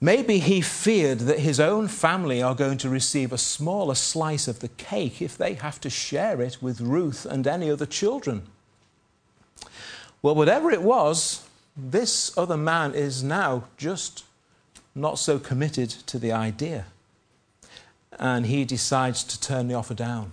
Maybe 0.00 0.38
he 0.38 0.60
feared 0.60 1.20
that 1.20 1.38
his 1.38 1.58
own 1.58 1.88
family 1.88 2.42
are 2.42 2.54
going 2.54 2.78
to 2.78 2.88
receive 2.88 3.32
a 3.32 3.38
smaller 3.38 3.94
slice 3.94 4.46
of 4.46 4.60
the 4.60 4.68
cake 4.68 5.22
if 5.22 5.36
they 5.36 5.54
have 5.54 5.80
to 5.80 5.90
share 5.90 6.40
it 6.42 6.58
with 6.60 6.80
Ruth 6.80 7.24
and 7.24 7.46
any 7.46 7.70
other 7.70 7.86
children. 7.86 8.42
Well, 10.20 10.34
whatever 10.34 10.70
it 10.70 10.82
was, 10.82 11.46
this 11.76 12.36
other 12.36 12.56
man 12.56 12.94
is 12.94 13.22
now 13.22 13.64
just 13.76 14.24
not 14.94 15.18
so 15.18 15.38
committed 15.38 15.90
to 15.90 16.18
the 16.18 16.32
idea. 16.32 16.86
And 18.18 18.46
he 18.46 18.64
decides 18.64 19.24
to 19.24 19.40
turn 19.40 19.68
the 19.68 19.74
offer 19.74 19.94
down. 19.94 20.32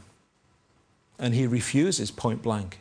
And 1.17 1.33
he 1.33 1.47
refuses 1.47 2.11
point 2.11 2.41
blank. 2.41 2.79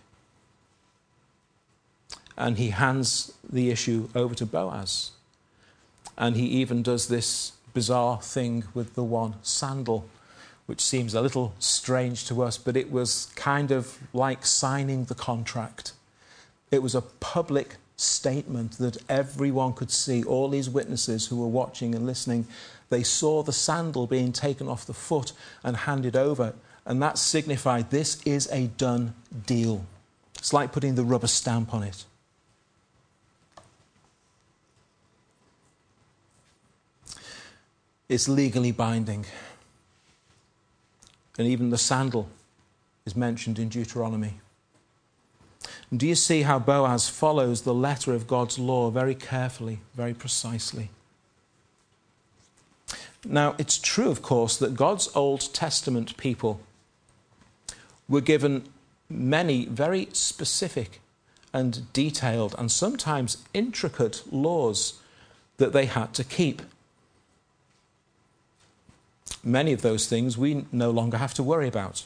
And 2.37 2.59
he 2.59 2.71
hands 2.71 3.33
the 3.49 3.71
issue 3.71 4.09
over 4.15 4.35
to 4.35 4.47
Boaz. 4.47 5.11
And 6.17 6.37
he 6.37 6.47
even 6.47 6.83
does 6.83 7.09
this 7.09 7.53
bizarre 7.75 8.21
thing 8.21 8.65
with 8.75 8.95
the 8.95 9.05
one 9.05 9.35
sandal, 9.43 10.09
which 10.67 10.81
seems 10.81 11.15
a 11.15 11.21
little 11.21 11.55
strange 11.59 12.27
to 12.29 12.43
us, 12.43 12.59
but 12.59 12.77
it 12.77 12.91
was 12.91 13.27
kind 13.37 13.71
of 13.71 13.99
like 14.13 14.45
signing 14.47 15.05
the 15.05 15.15
contract. 15.15 15.93
It 16.71 16.83
was 16.83 16.95
a 16.95 17.03
public 17.03 17.77
statement 17.97 18.73
that 18.79 18.97
everyone 19.09 19.75
could 19.75 19.91
see, 19.91 20.23
all 20.25 20.49
these 20.49 20.71
witnesses 20.71 21.27
who 21.27 21.37
were 21.37 21.47
watching 21.47 21.95
and 21.95 22.07
listening. 22.07 22.47
They 22.89 23.03
saw 23.03 23.43
the 23.43 23.53
sandal 23.53 24.07
being 24.07 24.33
taken 24.33 24.69
off 24.69 24.87
the 24.87 24.95
foot 24.95 25.33
and 25.63 25.77
handed 25.77 26.17
over, 26.17 26.55
and 26.87 27.03
that 27.03 27.19
signified 27.19 27.91
this 27.91 28.21
is 28.25 28.49
a 28.51 28.69
done 28.69 29.15
deal. 29.47 29.85
It's 30.39 30.53
like 30.53 30.73
putting 30.73 30.95
the 30.95 31.05
rubber 31.05 31.27
stamp 31.27 31.75
on 31.75 31.83
it. 31.83 32.05
Is 38.11 38.29
legally 38.29 38.73
binding. 38.73 39.25
And 41.38 41.47
even 41.47 41.71
the 41.71 41.79
sandal 41.79 42.29
is 43.07 43.14
mentioned 43.14 43.59
in 43.59 43.69
Deuteronomy. 43.69 44.40
And 45.90 46.00
do 46.00 46.09
you 46.09 46.17
see 46.17 46.43
how 46.43 46.59
Boaz 46.59 47.09
follows 47.09 47.62
the 47.62 47.73
letter 47.73 48.12
of 48.12 48.26
God's 48.26 48.59
law 48.59 48.90
very 48.90 49.14
carefully, 49.14 49.81
very 49.95 50.12
precisely? 50.12 50.90
Now, 53.25 53.55
it's 53.59 53.79
true, 53.79 54.11
of 54.11 54.23
course, 54.23 54.57
that 54.57 54.75
God's 54.75 55.09
Old 55.14 55.55
Testament 55.55 56.17
people 56.17 56.61
were 58.09 58.21
given 58.21 58.64
many 59.09 59.67
very 59.67 60.09
specific 60.12 61.00
and 61.52 61.93
detailed 61.93 62.57
and 62.59 62.73
sometimes 62.73 63.38
intricate 63.55 64.25
laws 64.33 64.95
that 65.59 65.73
they 65.73 65.87
had 65.87 66.12
to 66.14 66.25
keep 66.25 66.62
many 69.42 69.73
of 69.73 69.82
those 69.82 70.06
things 70.06 70.37
we 70.37 70.66
no 70.73 70.90
longer 70.90 71.16
have 71.16 71.35
to 71.35 71.42
worry 71.42 71.68
about. 71.68 72.04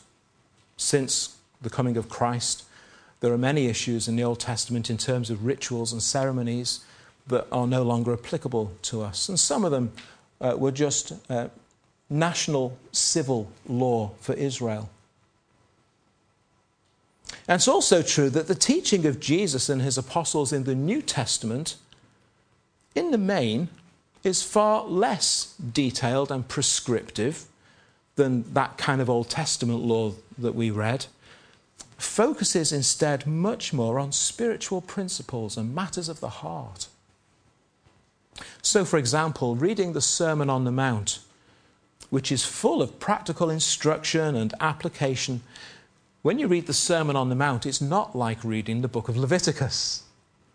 Since 0.76 1.36
the 1.60 1.70
coming 1.70 1.96
of 1.96 2.08
Christ, 2.08 2.64
there 3.20 3.32
are 3.32 3.38
many 3.38 3.66
issues 3.66 4.08
in 4.08 4.16
the 4.16 4.24
Old 4.24 4.40
Testament 4.40 4.90
in 4.90 4.98
terms 4.98 5.30
of 5.30 5.46
rituals 5.46 5.92
and 5.92 6.02
ceremonies 6.02 6.84
that 7.26 7.46
are 7.50 7.66
no 7.66 7.82
longer 7.82 8.12
applicable 8.12 8.72
to 8.82 9.02
us. 9.02 9.28
And 9.28 9.40
some 9.40 9.64
of 9.64 9.70
them 9.70 9.92
uh, 10.40 10.56
were 10.58 10.72
just 10.72 11.12
uh, 11.30 11.48
national 12.10 12.76
civil 12.92 13.50
law 13.66 14.12
for 14.20 14.34
Israel. 14.34 14.90
And 17.48 17.56
it's 17.56 17.68
also 17.68 18.02
true 18.02 18.30
that 18.30 18.46
the 18.46 18.54
teaching 18.54 19.06
of 19.06 19.20
Jesus 19.20 19.68
and 19.68 19.82
his 19.82 19.98
apostles 19.98 20.52
in 20.52 20.64
the 20.64 20.74
New 20.74 21.02
Testament, 21.02 21.76
in 22.94 23.10
the 23.10 23.18
main, 23.18 23.68
is 24.25 24.43
far 24.43 24.85
less 24.85 25.54
detailed 25.73 26.33
and 26.33 26.49
prescriptive 26.49 27.45
than 28.16 28.52
that 28.54 28.78
kind 28.78 29.00
of 29.00 29.11
Old 29.11 29.28
Testament 29.28 29.81
law 29.81 30.12
that 30.38 30.54
we 30.54 30.71
read, 30.71 31.07
focuses 31.99 32.73
instead 32.73 33.26
much 33.26 33.73
more 33.73 33.99
on 33.99 34.12
spiritual 34.12 34.81
principles 34.81 35.57
and 35.57 35.75
matters 35.75 36.09
of 36.09 36.21
the 36.21 36.28
heart. 36.28 36.88
So, 38.62 38.85
for 38.85 38.99
example, 38.99 39.57
reading 39.57 39.93
the 39.93 40.00
Sermon 40.00 40.50
on 40.50 40.64
the 40.64 40.73
Mount, 40.73 41.21
which 42.11 42.33
is 42.33 42.45
full 42.45 42.83
of 42.83 42.99
practical 42.99 43.50
instruction 43.50 44.35
and 44.35 44.54
application, 44.61 45.43
when 46.23 46.38
you 46.38 46.47
read 46.47 46.66
the 46.66 46.73
Sermon 46.73 47.16
on 47.16 47.28
the 47.28 47.35
Mount, 47.35 47.66
it's 47.66 47.81
not 47.81 48.16
like 48.16 48.43
reading 48.43 48.81
the 48.81 48.88
book 48.88 49.09
of 49.09 49.16
Leviticus. 49.16 50.04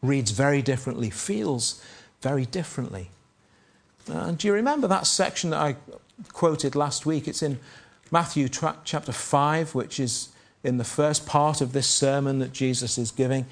Reads 0.01 0.31
very 0.31 0.61
differently, 0.61 1.09
feels 1.09 1.83
very 2.21 2.45
differently. 2.45 3.11
Uh, 4.11 4.31
do 4.31 4.47
you 4.47 4.53
remember 4.53 4.87
that 4.87 5.05
section 5.05 5.51
that 5.51 5.59
I 5.59 5.75
quoted 6.33 6.75
last 6.75 7.05
week? 7.05 7.27
It's 7.27 7.43
in 7.43 7.59
Matthew 8.11 8.49
chapter 8.49 9.11
5, 9.11 9.75
which 9.75 9.99
is 9.99 10.29
in 10.63 10.77
the 10.77 10.83
first 10.83 11.27
part 11.27 11.61
of 11.61 11.73
this 11.73 11.87
sermon 11.87 12.39
that 12.39 12.51
Jesus 12.51 12.97
is 12.97 13.11
giving. 13.11 13.45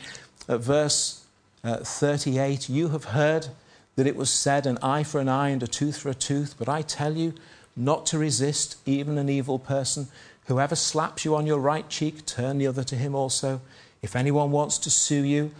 At 0.50 0.62
verse 0.62 1.26
uh, 1.64 1.78
38, 1.78 2.70
you 2.70 2.90
have 2.90 3.06
heard 3.06 3.50
that 3.98 4.08
it 4.08 4.16
was 4.16 4.32
said, 4.32 4.66
an 4.66 4.80
eye 4.82 5.04
for 5.04 5.20
an 5.20 5.30
eye 5.30 5.50
and 5.50 5.62
a 5.62 5.68
tooth 5.68 5.98
for 5.98 6.10
a 6.10 6.16
tooth, 6.16 6.56
but 6.58 6.68
I 6.68 6.82
tell 6.82 7.16
you 7.16 7.34
not 7.76 8.08
to 8.08 8.18
resist 8.18 8.78
even 8.86 9.18
an 9.20 9.30
evil 9.30 9.60
person. 9.60 10.08
Whoever 10.46 10.76
slaps 10.76 11.24
you 11.24 11.36
on 11.36 11.46
your 11.46 11.60
right 11.60 11.88
cheek, 11.88 12.26
turn 12.26 12.58
the 12.58 12.68
other 12.68 12.84
to 12.86 12.96
him 12.96 13.14
also. 13.14 13.62
If 14.02 14.16
anyone 14.16 14.52
wants 14.52 14.80
to 14.80 14.90
sue 14.90 15.24
you, 15.24 15.52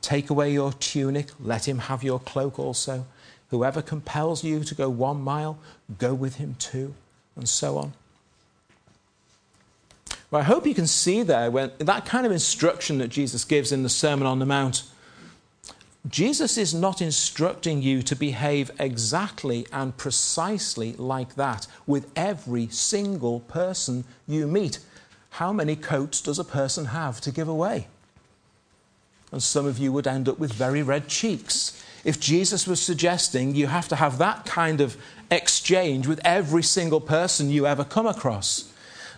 take 0.00 0.30
away 0.30 0.52
your 0.52 0.72
tunic, 0.72 1.28
let 1.38 1.68
him 1.68 1.78
have 1.78 2.02
your 2.02 2.20
cloak 2.20 2.58
also. 2.58 3.06
Whoever 3.50 3.82
compels 3.82 4.44
you 4.44 4.64
to 4.64 4.74
go 4.74 4.88
one 4.88 5.20
mile, 5.20 5.58
go 5.98 6.14
with 6.14 6.36
him 6.36 6.56
two, 6.58 6.94
and 7.36 7.48
so 7.48 7.78
on. 7.78 7.92
Well, 10.30 10.40
I 10.40 10.44
hope 10.44 10.66
you 10.66 10.74
can 10.74 10.86
see 10.86 11.22
there 11.22 11.50
when 11.50 11.72
that 11.78 12.06
kind 12.06 12.24
of 12.24 12.32
instruction 12.32 12.98
that 12.98 13.08
Jesus 13.08 13.44
gives 13.44 13.72
in 13.72 13.82
the 13.82 13.88
Sermon 13.88 14.26
on 14.26 14.38
the 14.38 14.46
Mount. 14.46 14.84
Jesus 16.08 16.56
is 16.56 16.72
not 16.72 17.02
instructing 17.02 17.82
you 17.82 18.02
to 18.02 18.16
behave 18.16 18.70
exactly 18.78 19.66
and 19.72 19.96
precisely 19.96 20.92
like 20.94 21.34
that 21.34 21.66
with 21.86 22.10
every 22.16 22.68
single 22.68 23.40
person 23.40 24.04
you 24.26 24.46
meet. 24.46 24.78
How 25.30 25.52
many 25.52 25.76
coats 25.76 26.20
does 26.20 26.38
a 26.38 26.44
person 26.44 26.86
have 26.86 27.20
to 27.22 27.32
give 27.32 27.48
away? 27.48 27.88
and 29.32 29.42
some 29.42 29.66
of 29.66 29.78
you 29.78 29.92
would 29.92 30.06
end 30.06 30.28
up 30.28 30.38
with 30.38 30.52
very 30.52 30.82
red 30.82 31.08
cheeks. 31.08 31.82
If 32.04 32.18
Jesus 32.18 32.66
was 32.66 32.80
suggesting 32.80 33.54
you 33.54 33.66
have 33.66 33.88
to 33.88 33.96
have 33.96 34.18
that 34.18 34.46
kind 34.46 34.80
of 34.80 34.96
exchange 35.30 36.06
with 36.06 36.20
every 36.24 36.62
single 36.62 37.00
person 37.00 37.50
you 37.50 37.66
ever 37.66 37.84
come 37.84 38.06
across. 38.06 38.72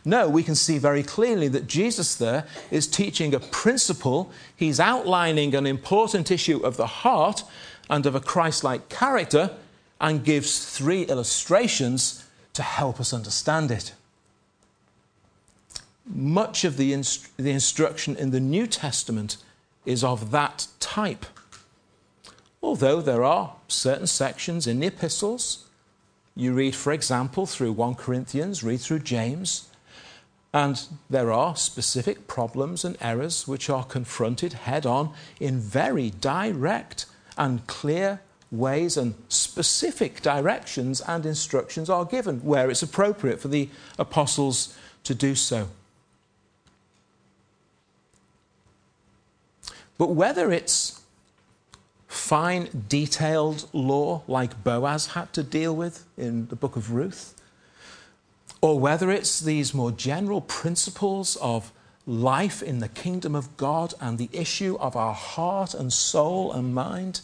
No, 0.05 0.29
we 0.29 0.43
can 0.43 0.57
see 0.57 0.79
very 0.79 1.03
clearly 1.03 1.49
that 1.49 1.69
Jesus 1.69 2.17
there 2.17 2.47
is 2.71 2.89
teaching 2.89 3.35
a 3.35 3.41
principle. 3.41 4.33
He's 4.57 4.81
outlining 4.81 5.55
an 5.55 5.67
important 5.67 6.31
issue 6.31 6.59
of 6.59 6.77
the 6.77 6.89
heart 6.89 7.45
and 7.89 8.05
of 8.05 8.15
a 8.15 8.21
Christ 8.21 8.65
like 8.65 8.89
character 8.89 9.57
and 10.01 10.25
gives 10.25 10.77
three 10.77 11.03
illustrations 11.03 12.27
to 12.55 12.63
help 12.63 12.99
us 12.99 13.15
understand 13.15 13.71
it. 13.71 13.95
Much 16.05 16.65
of 16.65 16.77
the, 16.77 16.93
inst- 16.93 17.37
the 17.37 17.53
instruction 17.53 18.17
in 18.17 18.33
the 18.33 18.41
New 18.41 18.67
Testament 18.67 19.37
is 19.87 20.03
of 20.03 20.33
that 20.33 20.67
type. 20.81 21.25
Although 22.63 23.01
there 23.01 23.25
are 23.25 23.57
certain 23.67 24.07
sections 24.07 24.67
in 24.67 24.81
the 24.81 24.87
epistles, 24.87 25.67
you 26.37 26.55
read, 26.55 26.75
for 26.75 26.93
example, 26.93 27.45
through 27.45 27.73
1 27.73 27.97
Corinthians, 27.97 28.63
read 28.63 28.81
through 28.81 29.01
James, 29.01 29.69
and 30.55 30.81
there 31.11 31.33
are 31.33 31.57
specific 31.57 32.29
problems 32.29 32.85
and 32.85 32.97
errors 33.01 33.49
which 33.49 33.69
are 33.69 33.85
confronted 33.85 34.53
head 34.53 34.87
on 34.87 35.13
in 35.41 35.59
very 35.59 36.11
direct 36.11 37.07
and 37.37 37.67
clear 37.67 38.21
ways, 38.51 38.97
and 38.97 39.15
specific 39.29 40.21
directions 40.21 41.01
and 41.01 41.27
instructions 41.27 41.89
are 41.89 42.05
given 42.05 42.41
where 42.41 42.71
it's 42.71 42.83
appropriate 42.83 43.41
for 43.41 43.49
the 43.49 43.69
apostles 43.99 44.77
to 45.05 45.15
do 45.15 45.35
so. 45.35 45.69
But 49.99 50.11
whether 50.11 50.53
it's 50.53 51.02
fine, 52.13 52.85
detailed 52.89 53.69
law 53.73 54.23
like 54.29 54.63
Boaz 54.63 55.07
had 55.09 55.33
to 55.33 55.43
deal 55.43 55.75
with 55.75 56.05
in 56.19 56.47
the 56.49 56.57
book 56.57 56.77
of 56.77 56.93
Ruth, 56.93 57.35
or 58.61 58.79
whether 58.79 59.11
it's 59.11 59.41
these 59.41 59.73
more 59.73 59.91
general 59.91 60.43
principles 60.43 61.37
of 61.37 61.73
life 62.07 62.63
in 62.63 62.81
the 62.81 62.89
kingdom 62.89 63.35
of 63.35 63.57
God 63.57 63.95
and 63.99 64.19
the 64.19 64.29
issue 64.31 64.77
of 64.79 64.95
our 64.95 65.15
heart 65.15 65.73
and 65.73 65.91
soul 65.91 66.53
and 66.53 66.75
mind, 66.75 67.23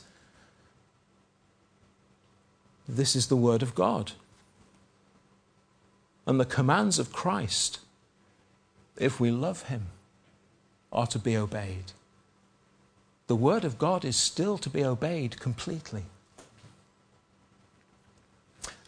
this 2.89 3.15
is 3.15 3.27
the 3.27 3.37
Word 3.37 3.63
of 3.63 3.75
God. 3.75 4.13
And 6.27 6.41
the 6.41 6.47
commands 6.47 6.99
of 6.99 7.13
Christ, 7.13 7.81
if 8.97 9.21
we 9.21 9.31
love 9.31 9.65
Him, 9.65 9.89
are 10.91 11.07
to 11.09 11.19
be 11.19 11.37
obeyed. 11.37 11.93
The 13.29 13.37
Word 13.37 13.65
of 13.65 13.79
God 13.79 14.05
is 14.05 14.17
still 14.17 14.59
to 14.59 14.71
be 14.71 14.85
obeyed 14.85 15.39
completely. 15.39 16.05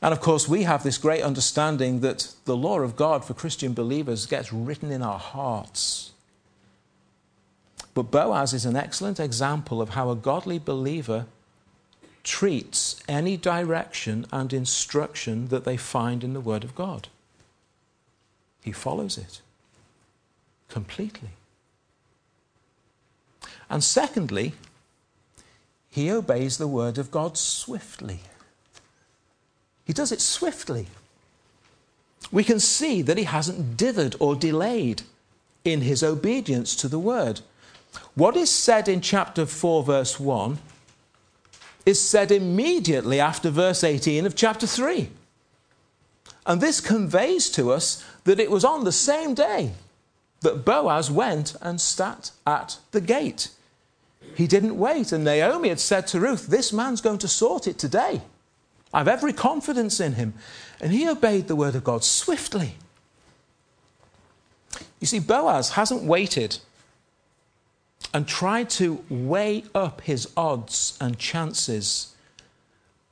And 0.02 0.12
of 0.12 0.20
course, 0.20 0.49
we 0.49 0.62
have 0.62 0.82
this 0.82 0.97
great 0.97 1.23
understanding 1.23 2.00
that 2.00 2.32
the 2.47 2.56
law 2.56 2.80
of 2.80 2.97
God 2.97 3.25
for 3.25 3.35
Christian 3.35 3.75
believers 3.75 4.25
gets 4.26 4.52
written 4.52 4.90
in 4.90 5.02
our 5.02 5.18
hearts. 5.18 6.12
But 7.92 8.11
Boaz 8.11 8.54
is 8.54 8.64
an 8.64 8.76
excellent 8.76 9.20
example 9.20 9.82
of 9.82 9.90
how 9.90 10.11
a 10.11 10.16
godly 10.16 10.59
believer 10.59 11.26
treats 12.23 13.02
any 13.09 13.37
direction 13.37 14.26
and 14.32 14.52
instruction 14.52 15.49
that 15.49 15.64
they 15.64 15.76
find 15.76 16.25
in 16.25 16.32
the 16.32 16.40
Word 16.40 16.64
of 16.64 16.75
God. 16.75 17.09
He 18.62 18.73
follows 18.73 19.18
it 19.18 19.42
completely. 20.68 21.30
And 23.71 23.83
secondly, 23.83 24.53
he 25.89 26.11
obeys 26.11 26.59
the 26.59 26.69
Word 26.69 26.99
of 26.99 27.11
God 27.11 27.39
swiftly. 27.39 28.21
He 29.85 29.93
does 29.93 30.13
it 30.13 30.21
swiftly. 30.21 30.89
We 32.30 32.45
can 32.45 32.61
see 32.61 33.02
that 33.02 33.19
he 33.19 33.25
hasn't 33.25 33.76
dithered 33.76 34.17
or 34.21 34.37
delayed 34.37 35.02
in 35.65 35.80
his 35.80 36.02
obedience 36.02 36.76
to 36.76 36.89
the 36.89 36.99
word. 36.99 37.41
What 38.15 38.37
is 38.37 38.50
said 38.50 38.89
in 38.89 39.00
chapter 39.00 39.47
4, 39.47 39.83
verse 39.83 40.21
1, 40.21 40.59
is 41.85 42.00
said 42.00 42.30
immediately 42.30 43.19
after 43.19 43.50
verse 43.50 43.83
18 43.83 44.26
of 44.26 44.37
chapter 44.37 44.67
3. 44.67 45.11
And 46.47 46.61
this 46.61 46.80
conveys 46.80 47.50
to 47.50 47.73
us 47.73 48.04
that 48.25 48.41
it 48.41 48.50
was 48.50 48.65
on 48.65 48.85
the 48.85 48.93
same 48.93 49.35
day 49.35 49.73
that 50.41 50.65
Boaz 50.65 51.11
went 51.11 51.54
and 51.61 51.80
sat 51.80 52.30
at 52.47 52.78
the 52.93 53.00
gate. 53.00 53.49
He 54.35 54.47
didn't 54.47 54.78
wait, 54.78 55.13
and 55.13 55.25
Naomi 55.25 55.69
had 55.69 55.80
said 55.80 56.06
to 56.09 56.21
Ruth, 56.21 56.47
This 56.47 56.73
man's 56.73 57.00
going 57.00 57.19
to 57.19 57.28
sort 57.28 57.67
it 57.67 57.78
today. 57.78 58.23
I 58.93 58.99
have 58.99 59.09
every 59.09 59.33
confidence 59.33 60.00
in 60.00 60.15
him. 60.15 60.35
And 60.80 60.93
he 60.93 61.09
obeyed 61.09 61.47
the 61.47 61.56
word 61.56 61.75
of 61.75 61.85
God 61.85 62.04
swiftly. 62.04 62.76
You 64.99 65.06
see, 65.06 65.19
Boaz 65.19 65.71
hasn't 65.71 66.02
waited 66.02 66.59
and 68.13 68.26
tried 68.26 68.71
to 68.71 69.04
weigh 69.09 69.65
up 69.75 70.00
his 70.02 70.30
odds 70.37 70.97
and 71.00 71.19
chances 71.19 72.15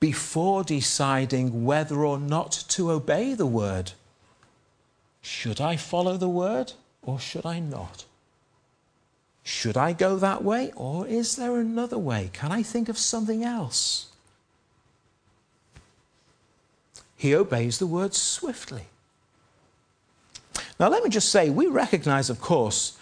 before 0.01 0.65
deciding 0.65 1.65
whether 1.65 2.05
or 2.05 2.19
not 2.19 2.53
to 2.69 2.91
obey 2.91 3.35
the 3.35 3.47
word. 3.47 3.93
Should 5.21 5.61
I 5.61 5.77
follow 5.77 6.17
the 6.17 6.29
word 6.29 6.73
or 7.03 7.19
should 7.19 7.45
I 7.45 7.59
not? 7.59 8.05
Should 9.49 9.77
I 9.77 9.93
go 9.95 10.17
that 10.17 10.45
way 10.45 10.73
or 10.77 11.07
is 11.07 11.37
there 11.37 11.57
another 11.57 11.99
way? 11.99 12.31
Can 12.33 12.53
I 12.53 12.63
think 12.63 12.89
of 12.89 12.99
something 12.99 13.43
else? 13.43 14.09
he 17.19 17.35
obeys 17.35 17.79
the 17.79 17.87
word 17.87 18.15
swiftly. 18.15 18.85
Now, 20.79 20.89
let 20.89 21.03
me 21.03 21.11
just 21.11 21.31
say, 21.31 21.51
we 21.51 21.67
recognize, 21.67 22.31
of 22.31 22.41
course, 22.41 22.97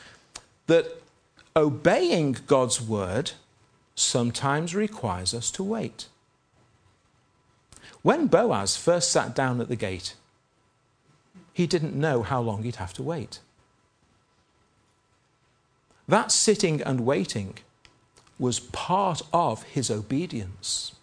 that 0.66 0.86
obeying 1.54 2.38
God's 2.46 2.80
word 2.80 3.32
sometimes 3.94 4.74
requires 4.74 5.34
us 5.34 5.50
to 5.52 5.62
wait. 5.62 6.06
When 8.00 8.26
Boaz 8.26 8.78
first 8.78 9.12
sat 9.12 9.34
down 9.34 9.60
at 9.60 9.68
the 9.68 9.76
gate, 9.76 10.14
he 11.52 11.66
didn't 11.66 11.94
know 11.94 12.22
how 12.22 12.40
long 12.40 12.62
he'd 12.62 12.76
have 12.76 12.94
to 12.94 13.02
wait. 13.02 13.40
That 16.08 16.30
sitting 16.30 16.80
and 16.80 17.00
waiting 17.00 17.58
was 18.38 18.60
part 18.60 19.22
of 19.32 19.62
his 19.64 19.90
obedience. 19.90 20.94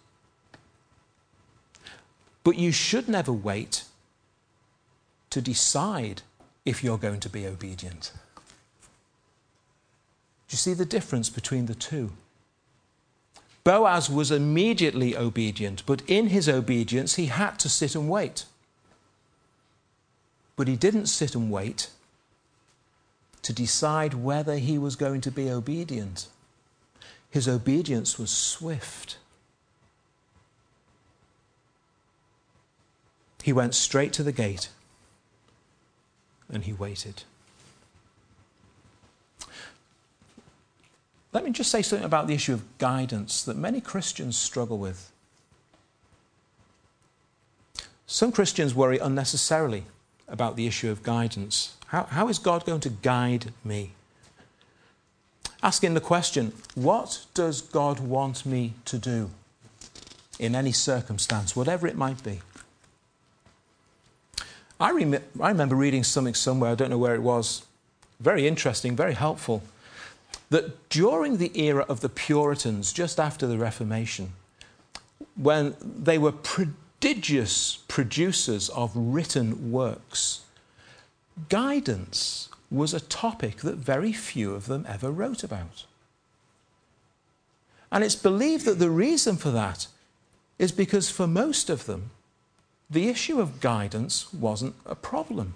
But 2.42 2.56
you 2.56 2.72
should 2.72 3.08
never 3.08 3.32
wait 3.32 3.84
to 5.30 5.40
decide 5.40 6.22
if 6.64 6.84
you're 6.84 6.98
going 6.98 7.20
to 7.20 7.28
be 7.28 7.46
obedient. 7.46 8.12
Do 10.48 10.54
you 10.54 10.58
see 10.58 10.74
the 10.74 10.84
difference 10.84 11.28
between 11.28 11.66
the 11.66 11.74
two? 11.74 12.12
Boaz 13.64 14.10
was 14.10 14.30
immediately 14.30 15.16
obedient, 15.16 15.82
but 15.86 16.02
in 16.06 16.28
his 16.28 16.48
obedience, 16.48 17.14
he 17.14 17.26
had 17.26 17.58
to 17.60 17.68
sit 17.68 17.94
and 17.94 18.08
wait. 18.08 18.44
But 20.54 20.68
he 20.68 20.76
didn't 20.76 21.06
sit 21.06 21.34
and 21.34 21.50
wait 21.50 21.88
to 23.44 23.52
decide 23.52 24.14
whether 24.14 24.56
he 24.56 24.76
was 24.78 24.96
going 24.96 25.20
to 25.20 25.30
be 25.30 25.50
obedient. 25.50 26.26
His 27.30 27.46
obedience 27.46 28.18
was 28.18 28.30
swift. 28.30 29.18
He 33.42 33.52
went 33.52 33.74
straight 33.74 34.12
to 34.14 34.22
the 34.22 34.32
gate 34.32 34.70
and 36.48 36.64
he 36.64 36.72
waited. 36.72 37.24
Let 41.32 41.44
me 41.44 41.50
just 41.50 41.70
say 41.70 41.82
something 41.82 42.06
about 42.06 42.28
the 42.28 42.34
issue 42.34 42.54
of 42.54 42.78
guidance 42.78 43.42
that 43.42 43.56
many 43.56 43.80
Christians 43.80 44.38
struggle 44.38 44.78
with. 44.78 45.10
Some 48.06 48.32
Christians 48.32 48.74
worry 48.74 48.98
unnecessarily 48.98 49.84
about 50.28 50.56
the 50.56 50.66
issue 50.66 50.90
of 50.90 51.02
guidance. 51.02 51.76
How, 51.94 52.08
how 52.10 52.28
is 52.28 52.40
God 52.40 52.66
going 52.66 52.80
to 52.80 52.88
guide 52.88 53.52
me? 53.64 53.92
Asking 55.62 55.94
the 55.94 56.00
question, 56.00 56.52
what 56.74 57.24
does 57.34 57.60
God 57.60 58.00
want 58.00 58.44
me 58.44 58.72
to 58.86 58.98
do 58.98 59.30
in 60.40 60.56
any 60.56 60.72
circumstance, 60.72 61.54
whatever 61.54 61.86
it 61.86 61.96
might 61.96 62.24
be? 62.24 62.40
I, 64.80 64.90
rem- 64.90 65.22
I 65.40 65.48
remember 65.50 65.76
reading 65.76 66.02
something 66.02 66.34
somewhere, 66.34 66.72
I 66.72 66.74
don't 66.74 66.90
know 66.90 66.98
where 66.98 67.14
it 67.14 67.22
was, 67.22 67.62
very 68.18 68.48
interesting, 68.48 68.96
very 68.96 69.14
helpful, 69.14 69.62
that 70.50 70.88
during 70.88 71.36
the 71.36 71.56
era 71.56 71.86
of 71.88 72.00
the 72.00 72.08
Puritans, 72.08 72.92
just 72.92 73.20
after 73.20 73.46
the 73.46 73.56
Reformation, 73.56 74.32
when 75.36 75.76
they 75.80 76.18
were 76.18 76.32
prodigious 76.32 77.78
producers 77.86 78.68
of 78.70 78.90
written 78.96 79.70
works, 79.70 80.40
guidance 81.48 82.48
was 82.70 82.94
a 82.94 83.00
topic 83.00 83.58
that 83.58 83.76
very 83.76 84.12
few 84.12 84.54
of 84.54 84.66
them 84.66 84.84
ever 84.88 85.10
wrote 85.10 85.44
about. 85.44 85.84
And 87.92 88.02
it's 88.02 88.16
believed 88.16 88.64
that 88.64 88.78
the 88.78 88.90
reason 88.90 89.36
for 89.36 89.50
that 89.50 89.86
is 90.58 90.72
because 90.72 91.10
for 91.10 91.26
most 91.26 91.70
of 91.70 91.86
them, 91.86 92.10
the 92.90 93.08
issue 93.08 93.40
of 93.40 93.60
guidance 93.60 94.32
wasn't 94.32 94.74
a 94.84 94.94
problem. 94.94 95.54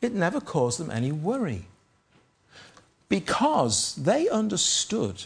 It 0.00 0.12
never 0.12 0.40
caused 0.40 0.78
them 0.78 0.90
any 0.90 1.12
worry. 1.12 1.66
Because 3.08 3.94
they 3.94 4.28
understood 4.28 5.24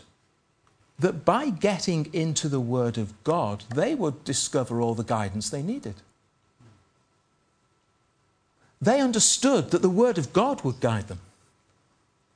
that 0.98 1.24
by 1.24 1.50
getting 1.50 2.12
into 2.12 2.48
the 2.48 2.60
Word 2.60 2.98
of 2.98 3.22
God, 3.24 3.64
they 3.74 3.94
would 3.94 4.24
discover 4.24 4.80
all 4.80 4.94
the 4.94 5.04
guidance 5.04 5.50
they 5.50 5.62
needed. 5.62 5.94
They 8.80 9.00
understood 9.00 9.70
that 9.70 9.82
the 9.82 9.90
Word 9.90 10.18
of 10.18 10.32
God 10.32 10.62
would 10.62 10.80
guide 10.80 11.08
them, 11.08 11.20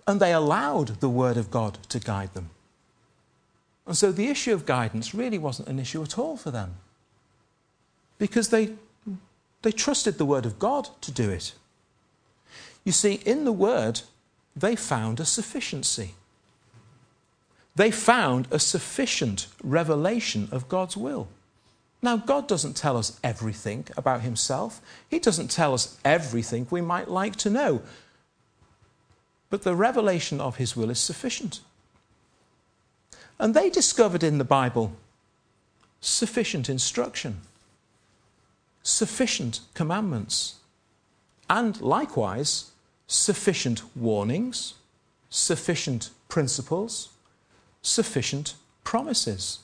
and 0.07 0.20
they 0.20 0.33
allowed 0.33 1.00
the 1.00 1.09
Word 1.09 1.37
of 1.37 1.50
God 1.50 1.79
to 1.88 2.00
guide 2.00 2.35
them. 2.35 2.50
And 3.87 3.96
so 3.96 4.12
the 4.12 4.29
issue 4.29 4.55
of 4.55 4.66
guidance 4.66 5.14
really 5.14 5.38
wasn't 5.38 5.68
an 5.68 5.79
issue 5.79 6.03
at 6.03 6.18
all 6.18 6.37
for 6.37 6.50
them 6.50 6.76
because 8.18 8.50
they, 8.50 8.74
they 9.62 9.72
trusted 9.72 10.18
the 10.18 10.24
Word 10.24 10.46
of 10.46 10.59
God 10.59 10.88
to 11.00 11.11
do 11.11 11.29
it. 11.31 11.55
You 12.85 12.92
see, 12.92 13.14
in 13.24 13.44
the 13.44 13.53
Word, 13.53 14.03
they 14.55 14.76
found 14.76 15.20
a 15.20 15.24
sufficiency. 15.24 16.14
They 17.76 17.90
found 17.90 18.46
a 18.50 18.59
sufficient 18.59 19.48
revelation 19.62 20.48
of 20.53 20.68
God's 20.68 20.96
will. 20.96 21.29
Now, 22.03 22.17
God 22.17 22.49
doesn't 22.49 22.77
tell 22.77 22.97
us 22.97 23.21
everything 23.23 23.87
about 23.97 24.23
Himself, 24.23 24.81
He 25.09 25.19
doesn't 25.19 25.51
tell 25.51 25.75
us 25.75 25.99
everything 26.05 26.67
we 26.71 26.81
might 26.81 27.11
like 27.11 27.37
to 27.37 27.51
know. 27.51 27.83
But 29.51 29.63
the 29.63 29.75
revelation 29.75 30.41
of 30.41 30.57
His 30.57 30.77
will 30.77 30.91
is 30.91 31.01
sufficient. 31.01 31.61
And 33.39 33.55
they 33.55 33.71
discovered 33.71 34.23
in 34.23 34.39
the 34.39 34.45
Bible 34.45 34.93
sufficient 36.01 36.69
instruction, 36.69 37.41
sufficient 38.83 39.61
commandments, 39.75 40.57
and 41.49 41.81
likewise 41.81 42.71
sufficient 43.07 43.83
warnings, 43.97 44.75
sufficient 45.29 46.11
principles, 46.29 47.11
sufficient 47.83 48.55
promises. 48.85 49.61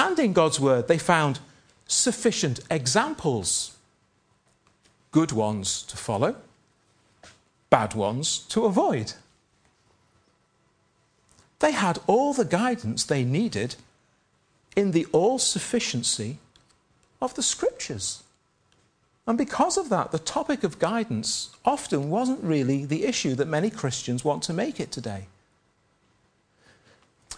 And 0.00 0.18
in 0.18 0.32
God's 0.32 0.58
Word, 0.58 0.88
they 0.88 0.96
found 0.96 1.40
sufficient 1.86 2.60
examples 2.70 3.76
good 5.12 5.30
ones 5.30 5.82
to 5.82 5.96
follow, 5.96 6.36
bad 7.68 7.92
ones 7.92 8.38
to 8.48 8.64
avoid. 8.64 9.12
They 11.58 11.72
had 11.72 11.98
all 12.06 12.32
the 12.32 12.46
guidance 12.46 13.04
they 13.04 13.24
needed 13.24 13.76
in 14.74 14.92
the 14.92 15.06
all 15.12 15.38
sufficiency 15.38 16.38
of 17.20 17.34
the 17.34 17.42
scriptures. 17.42 18.22
And 19.26 19.36
because 19.36 19.76
of 19.76 19.90
that, 19.90 20.12
the 20.12 20.18
topic 20.18 20.64
of 20.64 20.78
guidance 20.78 21.50
often 21.62 22.08
wasn't 22.08 22.42
really 22.42 22.86
the 22.86 23.04
issue 23.04 23.34
that 23.34 23.48
many 23.48 23.68
Christians 23.68 24.24
want 24.24 24.44
to 24.44 24.54
make 24.54 24.80
it 24.80 24.90
today. 24.90 25.26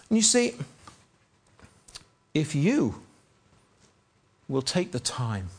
And 0.09 0.17
you 0.17 0.21
see, 0.21 0.55
if 2.33 2.55
you 2.55 3.01
will 4.47 4.61
take 4.61 4.91
the 4.91 4.99
time 4.99 5.49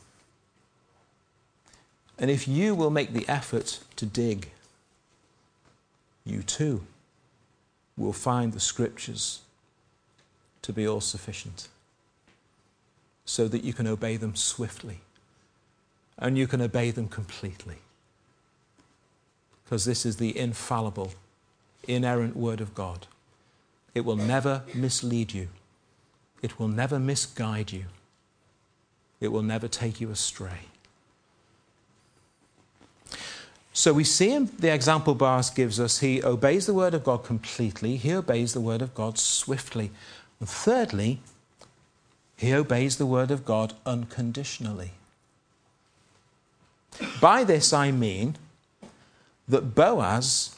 and 2.18 2.30
if 2.30 2.46
you 2.46 2.74
will 2.74 2.90
make 2.90 3.12
the 3.12 3.28
effort 3.28 3.80
to 3.96 4.06
dig, 4.06 4.50
you 6.24 6.42
too 6.42 6.82
will 7.96 8.12
find 8.12 8.52
the 8.52 8.60
scriptures 8.60 9.40
to 10.62 10.72
be 10.72 10.86
all 10.86 11.00
sufficient 11.00 11.68
so 13.24 13.48
that 13.48 13.64
you 13.64 13.72
can 13.72 13.86
obey 13.86 14.16
them 14.16 14.34
swiftly 14.34 15.00
and 16.18 16.38
you 16.38 16.46
can 16.46 16.60
obey 16.60 16.90
them 16.90 17.08
completely. 17.08 17.76
Because 19.64 19.84
this 19.84 20.06
is 20.06 20.16
the 20.16 20.36
infallible, 20.36 21.12
inerrant 21.88 22.36
Word 22.36 22.60
of 22.60 22.74
God. 22.74 23.06
It 23.94 24.04
will 24.04 24.16
never 24.16 24.62
mislead 24.74 25.32
you, 25.32 25.48
it 26.44 26.58
will 26.58 26.68
never 26.68 26.98
misguide 26.98 27.72
you, 27.72 27.86
it 29.18 29.28
will 29.28 29.42
never 29.42 29.66
take 29.66 29.98
you 29.98 30.10
astray. 30.10 30.68
So 33.72 33.94
we 33.94 34.04
see 34.04 34.30
in 34.30 34.50
the 34.58 34.72
example 34.72 35.14
Boaz 35.14 35.48
gives 35.48 35.80
us, 35.80 36.00
he 36.00 36.22
obeys 36.22 36.66
the 36.66 36.74
word 36.74 36.92
of 36.92 37.02
God 37.02 37.24
completely, 37.24 37.96
he 37.96 38.12
obeys 38.12 38.52
the 38.52 38.60
word 38.60 38.82
of 38.82 38.94
God 38.94 39.16
swiftly. 39.16 39.90
And 40.38 40.46
thirdly, 40.46 41.20
he 42.36 42.52
obeys 42.52 42.98
the 42.98 43.06
word 43.06 43.30
of 43.30 43.46
God 43.46 43.72
unconditionally. 43.86 44.90
By 47.22 47.42
this 47.42 47.72
I 47.72 47.90
mean 47.90 48.36
that 49.48 49.74
Boaz 49.74 50.56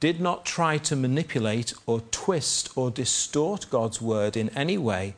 did 0.00 0.20
not 0.20 0.44
try 0.44 0.78
to 0.78 0.96
manipulate 0.96 1.72
or 1.86 2.00
twist 2.10 2.70
or 2.76 2.90
distort 2.90 3.66
God's 3.70 4.00
word 4.00 4.36
in 4.36 4.48
any 4.50 4.78
way 4.78 5.14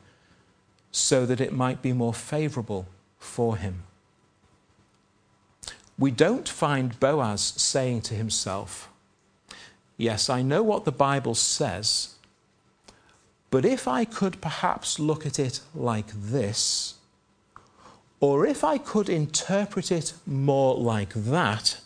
so 0.93 1.27
that 1.27 1.41
it 1.41 1.53
might 1.53 1.83
be 1.83 1.93
more 1.93 2.15
favorable 2.15 2.87
for 3.19 3.57
him. 3.57 3.85
We 5.99 6.11
don't 6.11 6.49
find 6.49 6.99
Boaz 6.99 7.43
saying 7.57 8.03
to 8.03 8.15
himself, 8.15 8.89
Yes, 9.97 10.31
I 10.31 10.41
know 10.41 10.63
what 10.63 10.87
the 10.87 10.93
Bible 10.93 11.35
says, 11.35 12.15
but 13.51 13.65
if 13.65 13.87
I 13.87 14.05
could 14.05 14.41
perhaps 14.41 14.99
look 14.99 15.27
at 15.27 15.39
it 15.39 15.61
like 15.75 16.07
this, 16.15 16.95
or 18.21 18.47
if 18.47 18.65
I 18.65 18.79
could 18.79 19.09
interpret 19.09 19.93
it 19.93 20.15
more 20.27 20.75
like 20.75 21.13
that, 21.15 21.81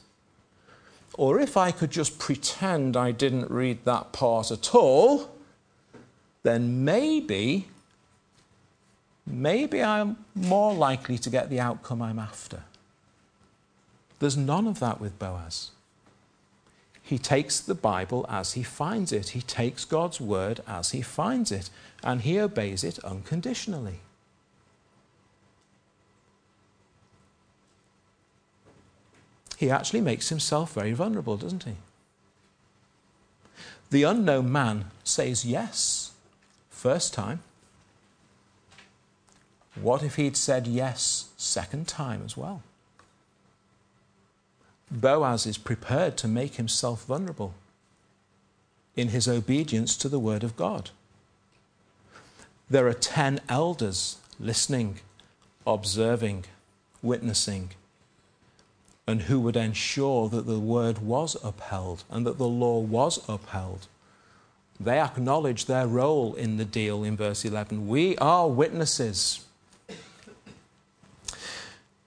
or 1.16 1.40
if 1.40 1.57
I 1.57 1.70
could 1.70 1.90
just 1.90 2.18
pretend 2.18 2.96
I 2.96 3.12
didn't 3.12 3.50
read 3.50 3.85
that 3.85 4.12
part 4.12 4.50
at 4.50 4.74
all, 4.74 5.31
then 6.42 6.85
maybe, 6.85 7.68
maybe 9.27 9.83
I'm 9.83 10.24
more 10.35 10.74
likely 10.74 11.18
to 11.18 11.31
get 11.31 11.50
the 11.50 11.61
outcome 11.61 12.03
I'm 12.03 12.18
after. 12.18 12.62
There's 14.18 14.37
none 14.37 14.66
of 14.66 14.81
that 14.81 15.00
with 15.00 15.18
Boaz. 15.18 15.70
He 17.03 17.18
takes 17.18 17.61
the 17.61 17.74
Bible 17.74 18.24
as 18.29 18.55
he 18.55 18.62
finds 18.62 19.12
it, 19.12 19.31
he 19.31 19.42
takes 19.42 19.85
God's 19.85 20.20
word 20.20 20.61
as 20.66 20.92
he 20.92 21.03
finds 21.03 21.53
it, 21.53 21.68
and 22.03 22.22
he 22.22 22.40
obeys 22.40 22.83
it 22.83 22.98
unconditionally. 23.05 24.00
He 29.64 29.70
actually 29.70 30.03
makes 30.03 30.29
himself 30.29 30.74
very 30.74 30.92
vulnerable, 30.92 31.38
doesn't 31.38 31.64
he? 31.64 31.77
The 33.88 34.03
unknown 34.03 34.53
man 34.53 34.90
says 35.05 35.46
yes, 35.46 36.12
first 36.68 37.14
time. 37.14 37.40
What 39.81 40.03
if 40.03 40.16
he'd 40.16 40.37
said 40.37 40.66
yes 40.66 41.31
second 41.38 41.88
time 41.88 42.20
as 42.27 42.37
well? 42.37 42.62
Boaz 44.90 45.46
is 45.46 45.57
prepared 45.57 46.18
to 46.18 46.29
make 46.29 46.57
himself 46.57 47.07
vulnerable 47.07 47.55
in 48.94 49.09
his 49.09 49.27
obedience 49.27 49.96
to 49.96 50.11
the 50.11 50.20
word 50.20 50.44
of 50.44 50.57
God. 50.57 50.90
There 52.68 52.87
are 52.87 52.92
10 52.92 53.40
elders 53.48 54.18
listening, 54.38 55.00
observing, 55.66 56.44
witnessing, 57.00 57.70
and 59.07 59.23
who 59.23 59.40
would 59.40 59.57
ensure 59.57 60.29
that 60.29 60.47
the 60.47 60.59
word 60.59 60.99
was 60.99 61.37
upheld 61.45 62.05
and 62.11 62.27
that 62.27 62.38
the 62.38 62.49
law 62.49 62.79
was 62.79 63.19
upheld. 63.29 63.87
They 64.81 64.99
acknowledge 64.99 65.67
their 65.67 65.87
role 65.87 66.35
in 66.35 66.57
the 66.57 66.64
deal 66.64 67.05
in 67.05 67.17
verse 67.17 67.45
11. 67.45 67.87
We 67.87 68.17
are 68.19 68.49
witnesses. 68.49 69.45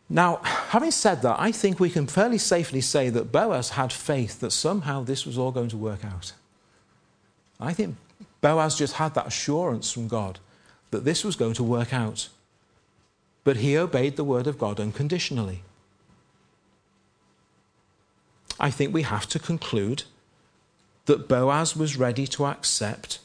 Now, 0.10 0.38
having 0.44 0.92
said 0.92 1.22
that, 1.22 1.40
I 1.40 1.52
think 1.52 1.80
we 1.80 1.90
can 1.90 2.08
fairly 2.08 2.38
safely 2.38 2.82
say 2.82 3.10
that 3.10 3.32
Boaz 3.32 3.72
had 3.72 3.92
faith 3.92 4.40
that 4.40 4.52
somehow 4.52 5.04
this 5.04 5.26
was 5.26 5.38
all 5.38 5.52
going 5.52 5.70
to 5.70 5.78
work 5.78 6.04
out. 6.06 6.34
I 7.60 7.74
think 7.74 7.96
Boaz 8.42 8.78
just 8.78 8.94
had 8.94 9.14
that 9.16 9.28
assurance 9.28 9.92
from 9.92 10.08
God 10.08 10.40
that 10.92 11.04
this 11.04 11.24
was 11.24 11.36
going 11.36 11.54
to 11.56 11.64
work 11.64 11.94
out. 11.94 12.30
But 13.44 13.58
he 13.58 13.78
obeyed 13.78 14.16
the 14.16 14.24
word 14.24 14.48
of 14.48 14.58
God 14.58 14.80
unconditionally. 14.80 15.62
I 18.60 18.72
think 18.72 18.94
we 18.94 19.04
have 19.04 19.28
to 19.28 19.40
conclude 19.40 20.04
that 21.06 21.28
Boaz 21.28 21.76
was 21.76 21.98
ready 21.98 22.28
to 22.28 22.46
accept 22.46 23.20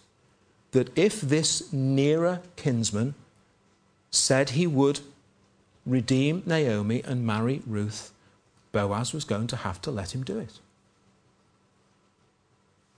that 0.72 0.96
if 0.96 1.20
this 1.20 1.72
nearer 1.72 2.40
kinsman 2.56 3.14
said 4.10 4.50
he 4.50 4.66
would 4.66 5.00
redeem 5.84 6.42
Naomi 6.46 7.02
and 7.04 7.26
marry 7.26 7.62
Ruth, 7.66 8.12
Boaz 8.72 9.12
was 9.12 9.24
going 9.24 9.46
to 9.48 9.56
have 9.56 9.80
to 9.82 9.90
let 9.90 10.14
him 10.14 10.22
do 10.22 10.38
it. 10.38 10.58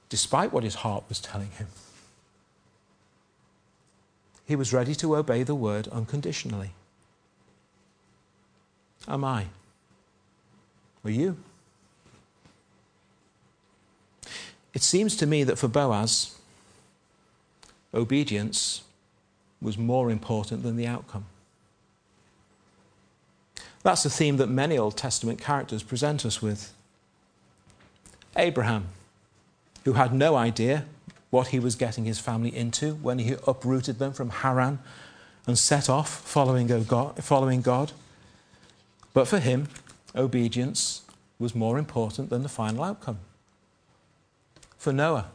Despite 0.08 0.52
what 0.52 0.64
his 0.64 0.76
heart 0.76 1.04
was 1.08 1.20
telling 1.20 1.50
him. 1.50 1.68
he 4.46 4.54
was 4.54 4.72
ready 4.72 4.94
to 4.94 5.16
obey 5.16 5.42
the 5.42 5.54
word 5.54 5.88
unconditionally. 5.88 6.72
Am 9.08 9.24
I? 9.24 9.46
Are 11.02 11.10
you? 11.10 11.38
It 14.74 14.82
seems 14.82 15.16
to 15.16 15.26
me 15.26 15.44
that 15.44 15.56
for 15.56 15.68
Boaz, 15.68 16.36
obedience 17.94 18.82
was 19.62 19.78
more 19.78 20.10
important 20.10 20.62
than 20.62 20.76
the 20.76 20.86
outcome. 20.86 21.26
That's 23.82 24.04
a 24.04 24.10
theme 24.10 24.36
that 24.38 24.48
many 24.48 24.76
Old 24.76 24.96
Testament 24.96 25.40
characters 25.40 25.82
present 25.82 26.26
us 26.26 26.42
with. 26.42 26.72
Abraham, 28.36 28.88
who 29.84 29.92
had 29.92 30.12
no 30.12 30.34
idea 30.34 30.86
what 31.30 31.48
he 31.48 31.60
was 31.60 31.76
getting 31.76 32.04
his 32.04 32.18
family 32.18 32.54
into 32.54 32.94
when 32.94 33.18
he 33.18 33.36
uprooted 33.46 33.98
them 33.98 34.12
from 34.12 34.30
Haran 34.30 34.80
and 35.46 35.58
set 35.58 35.88
off 35.88 36.08
following 36.08 36.66
God. 36.66 37.92
But 39.12 39.28
for 39.28 39.38
him, 39.38 39.68
obedience 40.16 41.02
was 41.38 41.54
more 41.54 41.78
important 41.78 42.30
than 42.30 42.42
the 42.42 42.48
final 42.48 42.82
outcome. 42.82 43.18
For 44.84 44.92
Noah, 44.92 45.30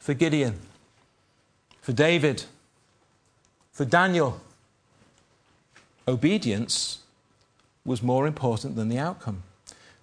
for 0.00 0.12
Gideon, 0.12 0.58
for 1.80 1.92
David, 1.92 2.46
for 3.70 3.84
Daniel, 3.84 4.40
obedience 6.08 6.98
was 7.84 8.02
more 8.02 8.26
important 8.26 8.74
than 8.74 8.88
the 8.88 8.98
outcome. 8.98 9.44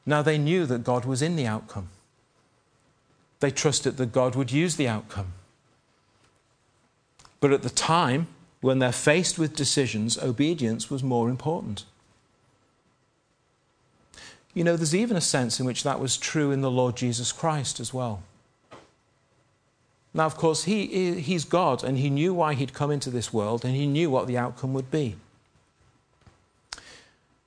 Now 0.05 0.21
they 0.21 0.38
knew 0.38 0.65
that 0.65 0.86
God 0.86 1.03
was 1.03 1.21
in 1.21 1.36
the 1.36 1.45
outcome. 1.45 1.89
They 3.41 3.51
trusted 3.51 3.97
that 3.97 4.13
God 4.13 4.36
would 4.36 4.53
use 4.53 4.77
the 4.77 4.88
outcome. 4.88 5.33
But 7.41 7.51
at 7.51 7.63
the 7.63 7.69
time, 7.69 8.27
when 8.62 8.79
they're 8.79 8.93
faced 8.93 9.38
with 9.38 9.57
decisions, 9.57 10.17
obedience 10.17 10.89
was 10.89 11.03
more 11.03 11.29
important. 11.29 11.83
You 14.53 14.63
know, 14.63 14.77
there's 14.77 14.95
even 14.95 15.17
a 15.17 15.21
sense 15.36 15.60
in 15.60 15.65
which 15.65 15.83
that 15.83 15.99
was 15.99 16.15
true 16.15 16.51
in 16.51 16.62
the 16.62 16.71
Lord 16.71 16.95
Jesus 16.95 17.33
Christ 17.33 17.81
as 17.81 17.93
well. 17.93 18.23
Now, 20.17 20.25
of 20.25 20.36
course, 20.36 20.63
he, 20.63 21.21
he's 21.21 21.45
God 21.45 21.84
and 21.84 21.99
he 21.99 22.10
knew 22.10 22.34
why 22.34 22.56
he'd 22.56 22.73
come 22.73 22.89
into 22.89 23.12
this 23.12 23.32
world 23.32 23.63
and 23.63 23.75
he 23.75 23.86
knew 23.86 24.10
what 24.10 24.25
the 24.25 24.36
outcome 24.36 24.73
would 24.73 24.89
be. 24.89 25.15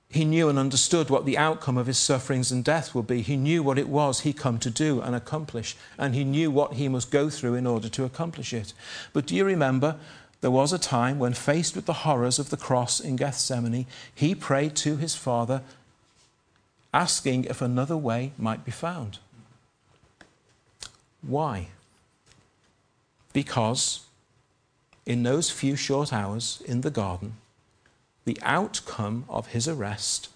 He 0.09 0.23
knew 0.23 0.47
and 0.47 0.57
understood 0.57 1.09
what 1.09 1.25
the 1.25 1.37
outcome 1.37 1.77
of 1.77 1.87
his 1.87 1.97
sufferings 1.97 2.49
and 2.49 2.63
death 2.63 2.95
would 2.95 3.07
be. 3.07 3.23
He 3.23 3.35
knew 3.35 3.61
what 3.61 3.77
it 3.77 3.89
was 3.89 4.21
he 4.21 4.31
come 4.31 4.57
to 4.59 4.69
do 4.69 5.01
and 5.01 5.13
accomplish, 5.13 5.75
and 5.97 6.15
he 6.15 6.23
knew 6.23 6.49
what 6.49 6.75
he 6.75 6.87
must 6.87 7.11
go 7.11 7.29
through 7.29 7.55
in 7.55 7.67
order 7.67 7.89
to 7.89 8.05
accomplish 8.05 8.53
it. 8.53 8.71
But 9.11 9.25
do 9.25 9.35
you 9.35 9.43
remember 9.43 9.97
there 10.39 10.49
was 10.49 10.71
a 10.71 10.79
time 10.79 11.19
when, 11.19 11.33
faced 11.33 11.75
with 11.75 11.87
the 11.87 12.05
horrors 12.07 12.39
of 12.39 12.51
the 12.51 12.57
cross 12.57 13.01
in 13.01 13.17
Gethsemane, 13.17 13.85
he 14.15 14.33
prayed 14.33 14.77
to 14.77 14.95
his 14.95 15.13
Father, 15.13 15.61
asking 16.93 17.45
if 17.45 17.61
another 17.61 17.97
way 17.97 18.31
might 18.37 18.63
be 18.63 18.71
found? 18.71 19.19
Why? 21.21 21.67
Because 23.33 24.05
in 25.05 25.23
those 25.23 25.49
few 25.49 25.75
short 25.75 26.13
hours 26.13 26.61
in 26.65 26.81
the 26.81 26.91
garden, 26.91 27.37
the 28.25 28.37
outcome 28.41 29.25
of 29.29 29.47
his 29.47 29.67
arrest, 29.67 30.29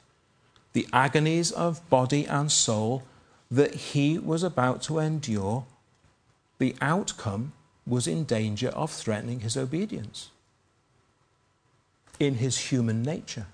the 0.73 0.87
agonies 0.91 1.51
of 1.51 1.87
body 1.89 2.25
and 2.25 2.51
soul 2.51 3.03
that 3.51 3.75
he 3.75 4.17
was 4.17 4.43
about 4.43 4.81
to 4.83 4.99
endure, 4.99 5.65
the 6.57 6.75
outcome 6.81 7.53
was 7.85 8.07
in 8.07 8.23
danger 8.23 8.69
of 8.69 8.91
threatening 8.91 9.41
his 9.41 9.55
obedience 9.55 10.29
in 12.19 12.35
his 12.35 12.57
human 12.71 13.03
nature. 13.03 13.45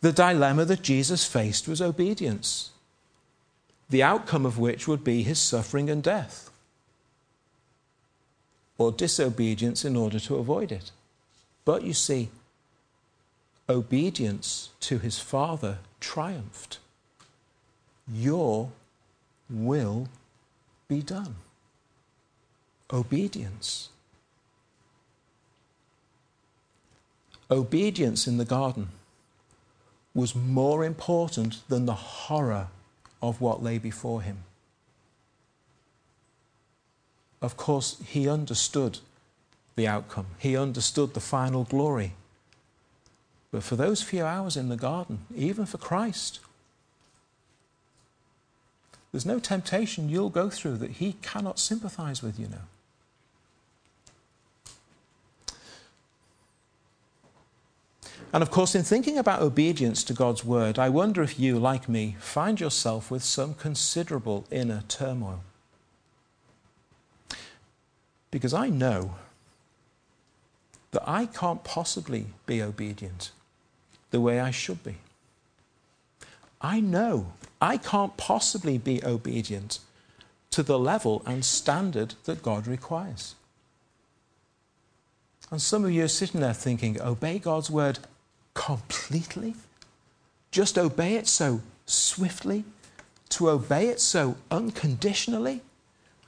The 0.00 0.12
dilemma 0.12 0.64
that 0.66 0.82
Jesus 0.82 1.24
faced 1.24 1.66
was 1.66 1.82
obedience, 1.82 2.70
the 3.90 4.02
outcome 4.02 4.46
of 4.46 4.58
which 4.58 4.86
would 4.86 5.02
be 5.02 5.22
his 5.22 5.38
suffering 5.38 5.90
and 5.90 6.02
death 6.02 6.47
or 8.78 8.92
disobedience 8.92 9.84
in 9.84 9.96
order 9.96 10.20
to 10.20 10.36
avoid 10.36 10.70
it. 10.70 10.92
But 11.64 11.82
you 11.82 11.92
see, 11.92 12.30
obedience 13.68 14.70
to 14.80 14.98
his 14.98 15.18
Father 15.18 15.78
triumphed. 16.00 16.78
Your 18.10 18.70
will 19.50 20.08
be 20.86 21.02
done. 21.02 21.34
Obedience. 22.90 23.90
Obedience 27.50 28.26
in 28.26 28.38
the 28.38 28.44
garden 28.44 28.88
was 30.14 30.34
more 30.34 30.84
important 30.84 31.68
than 31.68 31.84
the 31.86 31.94
horror 31.94 32.68
of 33.20 33.40
what 33.40 33.62
lay 33.62 33.78
before 33.78 34.22
him 34.22 34.44
of 37.40 37.56
course, 37.56 38.00
he 38.06 38.28
understood 38.28 38.98
the 39.76 39.86
outcome, 39.86 40.26
he 40.38 40.56
understood 40.56 41.14
the 41.14 41.20
final 41.20 41.64
glory. 41.64 42.14
But 43.50 43.62
for 43.62 43.76
those 43.76 44.02
few 44.02 44.24
hours 44.24 44.56
in 44.56 44.68
the 44.68 44.76
garden, 44.76 45.20
even 45.34 45.64
for 45.64 45.78
Christ, 45.78 46.40
there's 49.12 49.24
no 49.24 49.38
temptation 49.38 50.08
you'll 50.08 50.28
go 50.28 50.50
through 50.50 50.76
that 50.78 50.92
he 50.92 51.14
cannot 51.22 51.58
sympathize 51.58 52.22
with, 52.22 52.38
you 52.38 52.48
know. 52.48 52.58
And 58.32 58.42
of 58.42 58.50
course, 58.50 58.74
in 58.74 58.82
thinking 58.82 59.16
about 59.16 59.40
obedience 59.40 60.04
to 60.04 60.12
God's 60.12 60.44
word, 60.44 60.78
I 60.78 60.90
wonder 60.90 61.22
if 61.22 61.40
you, 61.40 61.58
like 61.58 61.88
me, 61.88 62.16
find 62.20 62.60
yourself 62.60 63.10
with 63.10 63.24
some 63.24 63.54
considerable 63.54 64.44
inner 64.50 64.82
turmoil. 64.86 65.40
Because 68.30 68.54
I 68.54 68.68
know 68.68 69.14
that 70.90 71.08
I 71.08 71.26
can't 71.26 71.64
possibly 71.64 72.26
be 72.46 72.62
obedient 72.62 73.30
the 74.10 74.20
way 74.20 74.40
I 74.40 74.50
should 74.50 74.82
be. 74.82 74.96
I 76.60 76.80
know 76.80 77.32
I 77.60 77.76
can't 77.76 78.16
possibly 78.16 78.78
be 78.78 79.04
obedient 79.04 79.80
to 80.50 80.62
the 80.62 80.78
level 80.78 81.22
and 81.26 81.44
standard 81.44 82.14
that 82.24 82.42
God 82.42 82.66
requires. 82.66 83.34
And 85.50 85.62
some 85.62 85.84
of 85.84 85.92
you 85.92 86.04
are 86.04 86.08
sitting 86.08 86.40
there 86.40 86.52
thinking, 86.52 87.00
obey 87.00 87.38
God's 87.38 87.70
word 87.70 88.00
completely? 88.54 89.54
Just 90.50 90.78
obey 90.78 91.14
it 91.14 91.26
so 91.26 91.60
swiftly? 91.86 92.64
To 93.30 93.50
obey 93.50 93.88
it 93.88 94.00
so 94.00 94.36
unconditionally? 94.50 95.62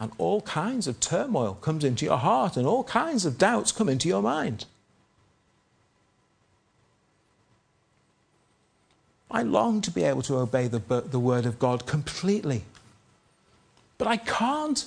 And 0.01 0.11
all 0.17 0.41
kinds 0.41 0.87
of 0.87 0.99
turmoil 0.99 1.55
comes 1.61 1.85
into 1.85 2.07
your 2.07 2.17
heart 2.17 2.57
and 2.57 2.67
all 2.67 2.83
kinds 2.83 3.27
of 3.27 3.37
doubts 3.37 3.71
come 3.71 3.89
into 3.89 4.09
your 4.09 4.23
mind. 4.23 4.65
I 9.31 9.43
long 9.43 9.83
to 9.83 9.91
be 9.91 10.03
able 10.03 10.23
to 10.23 10.39
obey 10.39 10.67
the, 10.67 10.79
the 10.79 11.21
word 11.21 11.47
of 11.47 11.59
God 11.59 11.87
completely, 11.87 12.65
but 13.99 14.09
I 14.09 14.17
can't. 14.17 14.87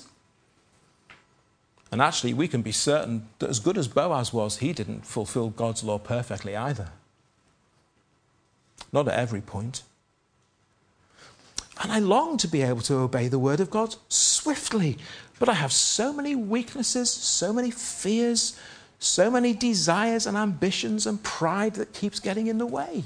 And 1.90 2.02
actually, 2.02 2.34
we 2.34 2.48
can 2.48 2.60
be 2.60 2.72
certain 2.72 3.28
that 3.38 3.48
as 3.48 3.60
good 3.60 3.78
as 3.78 3.86
Boaz 3.86 4.32
was, 4.32 4.58
he 4.58 4.72
didn't 4.72 5.06
fulfill 5.06 5.50
God's 5.50 5.84
law 5.84 5.98
perfectly 5.98 6.56
either. 6.56 6.88
Not 8.92 9.06
at 9.06 9.18
every 9.18 9.40
point. 9.40 9.84
And 11.82 11.90
I 11.90 12.00
long 12.00 12.36
to 12.38 12.48
be 12.48 12.62
able 12.62 12.82
to 12.82 12.96
obey 12.96 13.28
the 13.28 13.38
word 13.38 13.60
of 13.60 13.70
God 13.70 13.96
swiftly. 14.44 14.98
But 15.38 15.48
I 15.48 15.54
have 15.54 15.72
so 15.72 16.12
many 16.12 16.36
weaknesses, 16.36 17.10
so 17.10 17.50
many 17.50 17.70
fears, 17.70 18.58
so 18.98 19.30
many 19.30 19.54
desires 19.54 20.26
and 20.26 20.36
ambitions 20.36 21.06
and 21.06 21.22
pride 21.22 21.74
that 21.74 21.94
keeps 21.94 22.20
getting 22.20 22.46
in 22.46 22.58
the 22.58 22.66
way. 22.66 23.04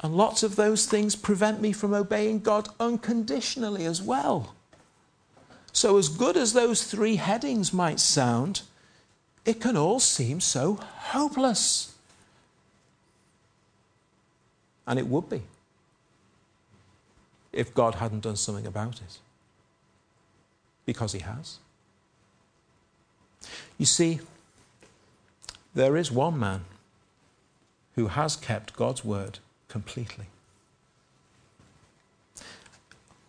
And 0.00 0.16
lots 0.16 0.42
of 0.42 0.56
those 0.56 0.86
things 0.86 1.14
prevent 1.14 1.60
me 1.60 1.72
from 1.72 1.92
obeying 1.92 2.40
God 2.40 2.68
unconditionally 2.80 3.84
as 3.84 4.00
well. 4.00 4.54
So, 5.72 5.98
as 5.98 6.08
good 6.08 6.38
as 6.38 6.54
those 6.54 6.84
three 6.84 7.16
headings 7.16 7.70
might 7.72 8.00
sound, 8.00 8.62
it 9.44 9.60
can 9.60 9.76
all 9.76 10.00
seem 10.00 10.40
so 10.40 10.80
hopeless. 11.12 11.94
And 14.86 14.98
it 14.98 15.06
would 15.06 15.28
be 15.28 15.42
if 17.52 17.74
God 17.74 17.96
hadn't 17.96 18.20
done 18.20 18.36
something 18.36 18.66
about 18.66 18.96
it. 19.02 19.18
Because 20.86 21.12
He 21.12 21.18
has. 21.20 21.58
You 23.76 23.86
see, 23.86 24.20
there 25.74 25.96
is 25.96 26.10
one 26.10 26.38
man 26.38 26.64
who 27.96 28.08
has 28.08 28.36
kept 28.36 28.76
God's 28.76 29.04
word 29.04 29.38
completely. 29.68 30.26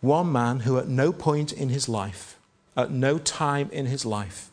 One 0.00 0.30
man 0.30 0.60
who, 0.60 0.78
at 0.78 0.88
no 0.88 1.12
point 1.12 1.52
in 1.52 1.70
his 1.70 1.88
life, 1.88 2.38
at 2.76 2.90
no 2.90 3.18
time 3.18 3.68
in 3.72 3.86
his 3.86 4.06
life, 4.06 4.50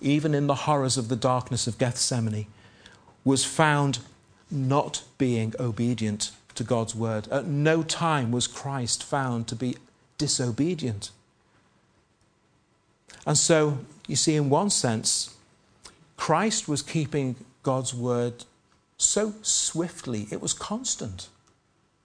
even 0.00 0.34
in 0.34 0.46
the 0.46 0.66
horrors 0.66 0.96
of 0.98 1.08
the 1.08 1.16
darkness 1.16 1.66
of 1.66 1.78
Gethsemane, 1.78 2.46
was 3.24 3.44
found 3.44 4.00
not 4.50 5.02
being 5.16 5.54
obedient 5.58 6.32
to 6.54 6.62
God's 6.62 6.94
word. 6.94 7.26
At 7.28 7.46
no 7.46 7.82
time 7.82 8.30
was 8.30 8.46
Christ 8.46 9.02
found 9.02 9.48
to 9.48 9.56
be 9.56 9.76
disobedient. 10.18 11.10
And 13.26 13.38
so, 13.38 13.78
you 14.06 14.16
see, 14.16 14.36
in 14.36 14.50
one 14.50 14.70
sense, 14.70 15.34
Christ 16.16 16.68
was 16.68 16.82
keeping 16.82 17.36
God's 17.62 17.94
word 17.94 18.44
so 18.96 19.34
swiftly, 19.42 20.28
it 20.30 20.40
was 20.40 20.52
constant. 20.52 21.28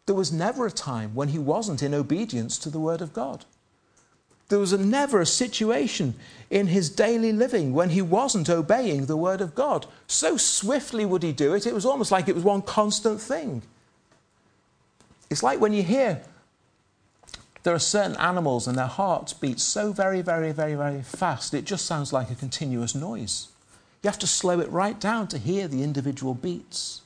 There 0.06 0.16
was 0.16 0.32
never 0.32 0.66
a 0.66 0.72
time 0.72 1.14
when 1.14 1.30
he 1.30 1.38
wasn't 1.38 1.84
in 1.84 1.94
obedience 1.94 2.58
to 2.60 2.70
the 2.70 2.80
word 2.80 3.02
of 3.02 3.14
God. 3.14 3.46
There 4.48 4.58
was 4.58 4.74
a, 4.74 4.78
never 4.80 5.22
a 5.22 5.26
situation 5.26 6.16
in 6.50 6.68
his 6.68 6.90
daily 6.90 7.32
living 7.32 7.74
when 7.74 7.92
he 7.92 8.02
wasn't 8.02 8.50
obeying 8.50 9.06
the 9.06 9.16
word 9.16 9.42
of 9.42 9.54
God. 9.54 9.86
So 10.08 10.38
swiftly 10.38 11.06
would 11.06 11.22
he 11.22 11.32
do 11.32 11.54
it, 11.54 11.68
it 11.68 11.74
was 11.74 11.86
almost 11.86 12.12
like 12.12 12.28
it 12.28 12.36
was 12.36 12.44
one 12.44 12.64
constant 12.64 13.22
thing. 13.22 13.62
It's 15.30 15.44
like 15.44 15.62
when 15.62 15.74
you 15.74 15.84
hear 15.84 16.24
there 17.64 17.74
are 17.74 17.80
certain 17.80 18.16
animals 18.18 18.68
and 18.68 18.78
their 18.78 18.88
hearts 18.88 19.34
beat 19.34 19.60
so 19.60 19.92
very, 19.92 20.22
very, 20.22 20.52
very, 20.52 20.76
very 20.76 21.02
fast, 21.02 21.54
it 21.54 21.66
just 21.66 21.86
sounds 21.86 22.14
like 22.14 22.30
a 22.32 22.36
continuous 22.36 22.96
noise. 22.96 23.50
You 24.02 24.10
have 24.10 24.20
to 24.20 24.28
slow 24.28 24.60
it 24.60 24.72
right 24.72 25.00
down 25.00 25.28
to 25.30 25.38
hear 25.38 25.68
the 25.68 25.84
individual 25.84 26.34
beats. 26.34 27.02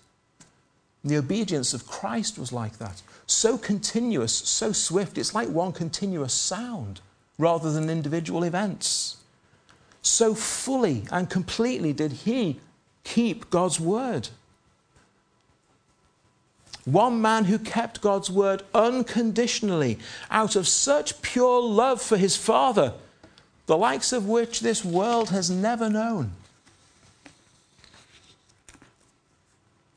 the 1.04 1.18
obedience 1.18 1.74
of 1.74 1.86
Christ 1.86 2.40
was 2.40 2.54
like 2.54 2.78
that. 2.78 3.02
So 3.28 3.58
continuous, 3.58 4.34
so 4.34 4.72
swift, 4.72 5.18
it's 5.18 5.36
like 5.36 5.50
one 5.50 5.74
continuous 5.74 6.34
sound 6.34 7.02
rather 7.38 7.72
than 7.72 7.90
individual 7.90 8.44
events. 8.44 9.18
So 10.02 10.34
fully 10.34 11.04
and 11.12 11.30
completely 11.30 11.94
did 11.94 12.12
he 12.12 12.60
keep 13.04 13.50
God's 13.50 13.80
word. 13.80 14.30
One 16.86 17.22
man 17.22 17.46
who 17.46 17.58
kept 17.58 18.02
God's 18.02 18.30
word 18.30 18.64
unconditionally 18.74 20.00
out 20.30 20.56
of 20.56 20.68
such 20.68 21.22
pure 21.22 21.62
love 21.62 22.02
for 22.02 22.18
his 22.18 22.36
Father, 22.36 22.94
the 23.68 23.78
likes 23.78 24.12
of 24.12 24.28
which 24.28 24.60
this 24.60 24.84
world 24.84 25.30
has 25.30 25.50
never 25.50 25.90
known. 25.90 26.34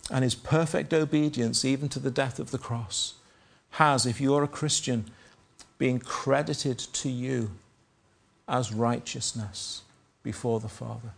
And 0.09 0.23
his 0.23 0.37
perfect 0.37 0.95
obedience, 0.95 1.65
even 1.65 1.89
to 1.89 1.99
the 1.99 2.13
death 2.13 2.39
of 2.39 2.53
the 2.53 2.59
cross, 2.59 3.15
has, 3.71 4.07
if 4.07 4.21
you're 4.21 4.45
a 4.45 4.49
Christian, 4.49 5.11
being 5.79 5.99
credited 5.99 6.79
to 6.79 7.09
you 7.09 7.51
as 8.49 8.73
righteousness 8.73 9.83
before 10.23 10.61
the 10.61 10.69
Father. 10.69 11.11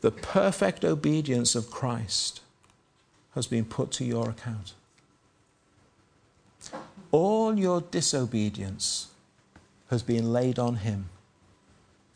The 0.00 0.10
perfect 0.10 0.84
obedience 0.84 1.54
of 1.54 1.70
Christ 1.70 2.40
has 3.36 3.46
been 3.46 3.64
put 3.64 3.92
to 3.92 4.04
your 4.04 4.28
account. 4.30 4.72
All 7.12 7.56
your 7.56 7.82
disobedience 7.82 9.08
has 9.90 10.02
been 10.02 10.32
laid 10.32 10.58
on 10.58 10.76
him, 10.76 11.10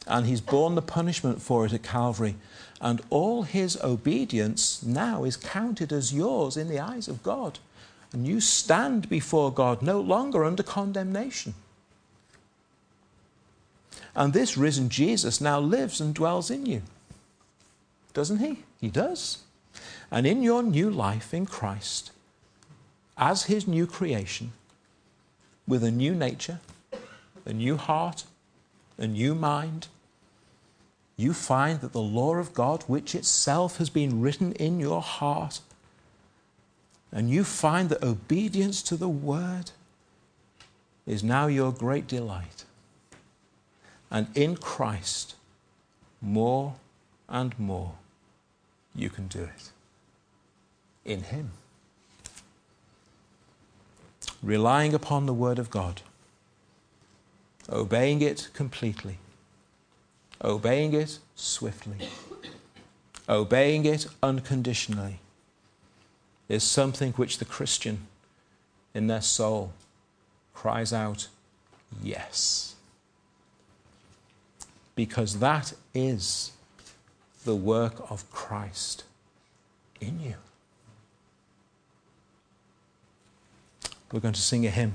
and 0.07 0.27
he's 0.27 0.41
borne 0.41 0.75
the 0.75 0.83
punishment 0.83 1.41
for 1.41 1.65
it 1.67 1.73
at 1.73 1.85
Calvary. 1.85 2.35
And 2.81 3.03
all 3.11 3.43
his 3.43 3.81
obedience 3.83 4.83
now 4.83 5.25
is 5.25 5.37
counted 5.37 5.93
as 5.93 6.15
yours 6.15 6.57
in 6.57 6.69
the 6.69 6.81
eyes 6.81 7.07
of 7.07 7.23
God. 7.23 7.59
And 8.13 8.27
you 8.27 8.41
stand 8.41 9.09
before 9.09 9.53
God 9.53 9.83
no 9.83 10.01
longer 10.01 10.45
under 10.45 10.63
condemnation. 10.63 11.55
And 14.17 14.33
this 14.33 14.57
risen 14.57 14.89
Jesus 14.89 15.41
now 15.41 15.61
lives 15.61 16.01
and 16.01 16.15
dwells 16.15 16.51
in 16.51 16.65
you. 16.65 16.83
Doesn't 18.15 18.39
he? 18.39 18.65
He 18.81 18.89
does. 18.89 19.39
And 20.11 20.27
in 20.27 20.43
your 20.43 20.63
new 20.63 20.91
life 20.91 21.33
in 21.33 21.47
Christ, 21.47 22.11
as 23.17 23.45
his 23.45 23.69
new 23.69 23.87
creation, 23.87 24.53
with 25.69 25.85
a 25.85 25.91
new 25.91 26.15
nature, 26.15 26.59
a 27.47 27.53
new 27.53 27.77
heart, 27.77 28.25
a 28.99 29.07
new 29.07 29.35
mind, 29.35 29.87
you 31.17 31.33
find 31.33 31.81
that 31.81 31.93
the 31.93 32.01
law 32.01 32.35
of 32.37 32.55
God, 32.55 32.83
which 32.87 33.15
itself 33.15 33.77
has 33.77 33.91
been 33.91 34.21
written 34.21 34.53
in 34.53 34.81
your 34.81 35.03
heart, 35.03 35.61
and 37.13 37.31
you 37.31 37.45
find 37.45 37.89
that 37.91 38.03
obedience 38.03 38.83
to 38.83 38.97
the 38.97 39.09
word 39.09 39.73
is 41.07 41.23
now 41.23 41.47
your 41.47 41.73
great 41.73 42.07
delight. 42.07 42.65
And 44.11 44.29
in 44.35 44.57
Christ, 44.57 45.35
more 46.21 46.75
and 47.29 47.57
more, 47.59 47.95
you 48.95 49.11
can 49.11 49.29
do 49.29 49.43
it. 49.43 49.71
In 51.11 51.25
Him. 51.25 51.51
Relying 54.45 54.95
upon 54.95 55.27
the 55.27 55.35
Word 55.35 55.59
of 55.59 55.69
God, 55.69 56.03
obeying 57.69 58.23
it 58.23 58.49
completely, 58.55 59.19
obeying 60.45 60.95
it 60.95 61.19
swiftly, 61.35 62.09
obeying 63.29 63.85
it 63.87 64.07
unconditionally 64.23 65.19
is 66.49 66.63
something 66.63 67.11
which 67.15 67.39
the 67.39 67.45
Christian 67.45 68.07
in 68.95 69.09
their 69.09 69.21
soul 69.21 69.73
cries 70.55 70.93
out, 70.93 71.27
Yes. 72.01 72.77
Because 74.95 75.41
that 75.41 75.73
is 75.93 76.53
the 77.45 77.57
work 77.57 78.09
of 78.13 78.31
Christ 78.31 79.03
in 80.01 80.21
you. 80.21 80.35
We're 84.13 84.19
going 84.19 84.35
to 84.35 84.41
sing 84.41 84.67
a 84.67 84.71
hymn 84.71 84.95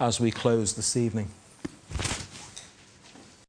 as 0.00 0.18
we 0.18 0.32
close 0.32 0.72
this 0.72 0.96
evening. 0.96 1.30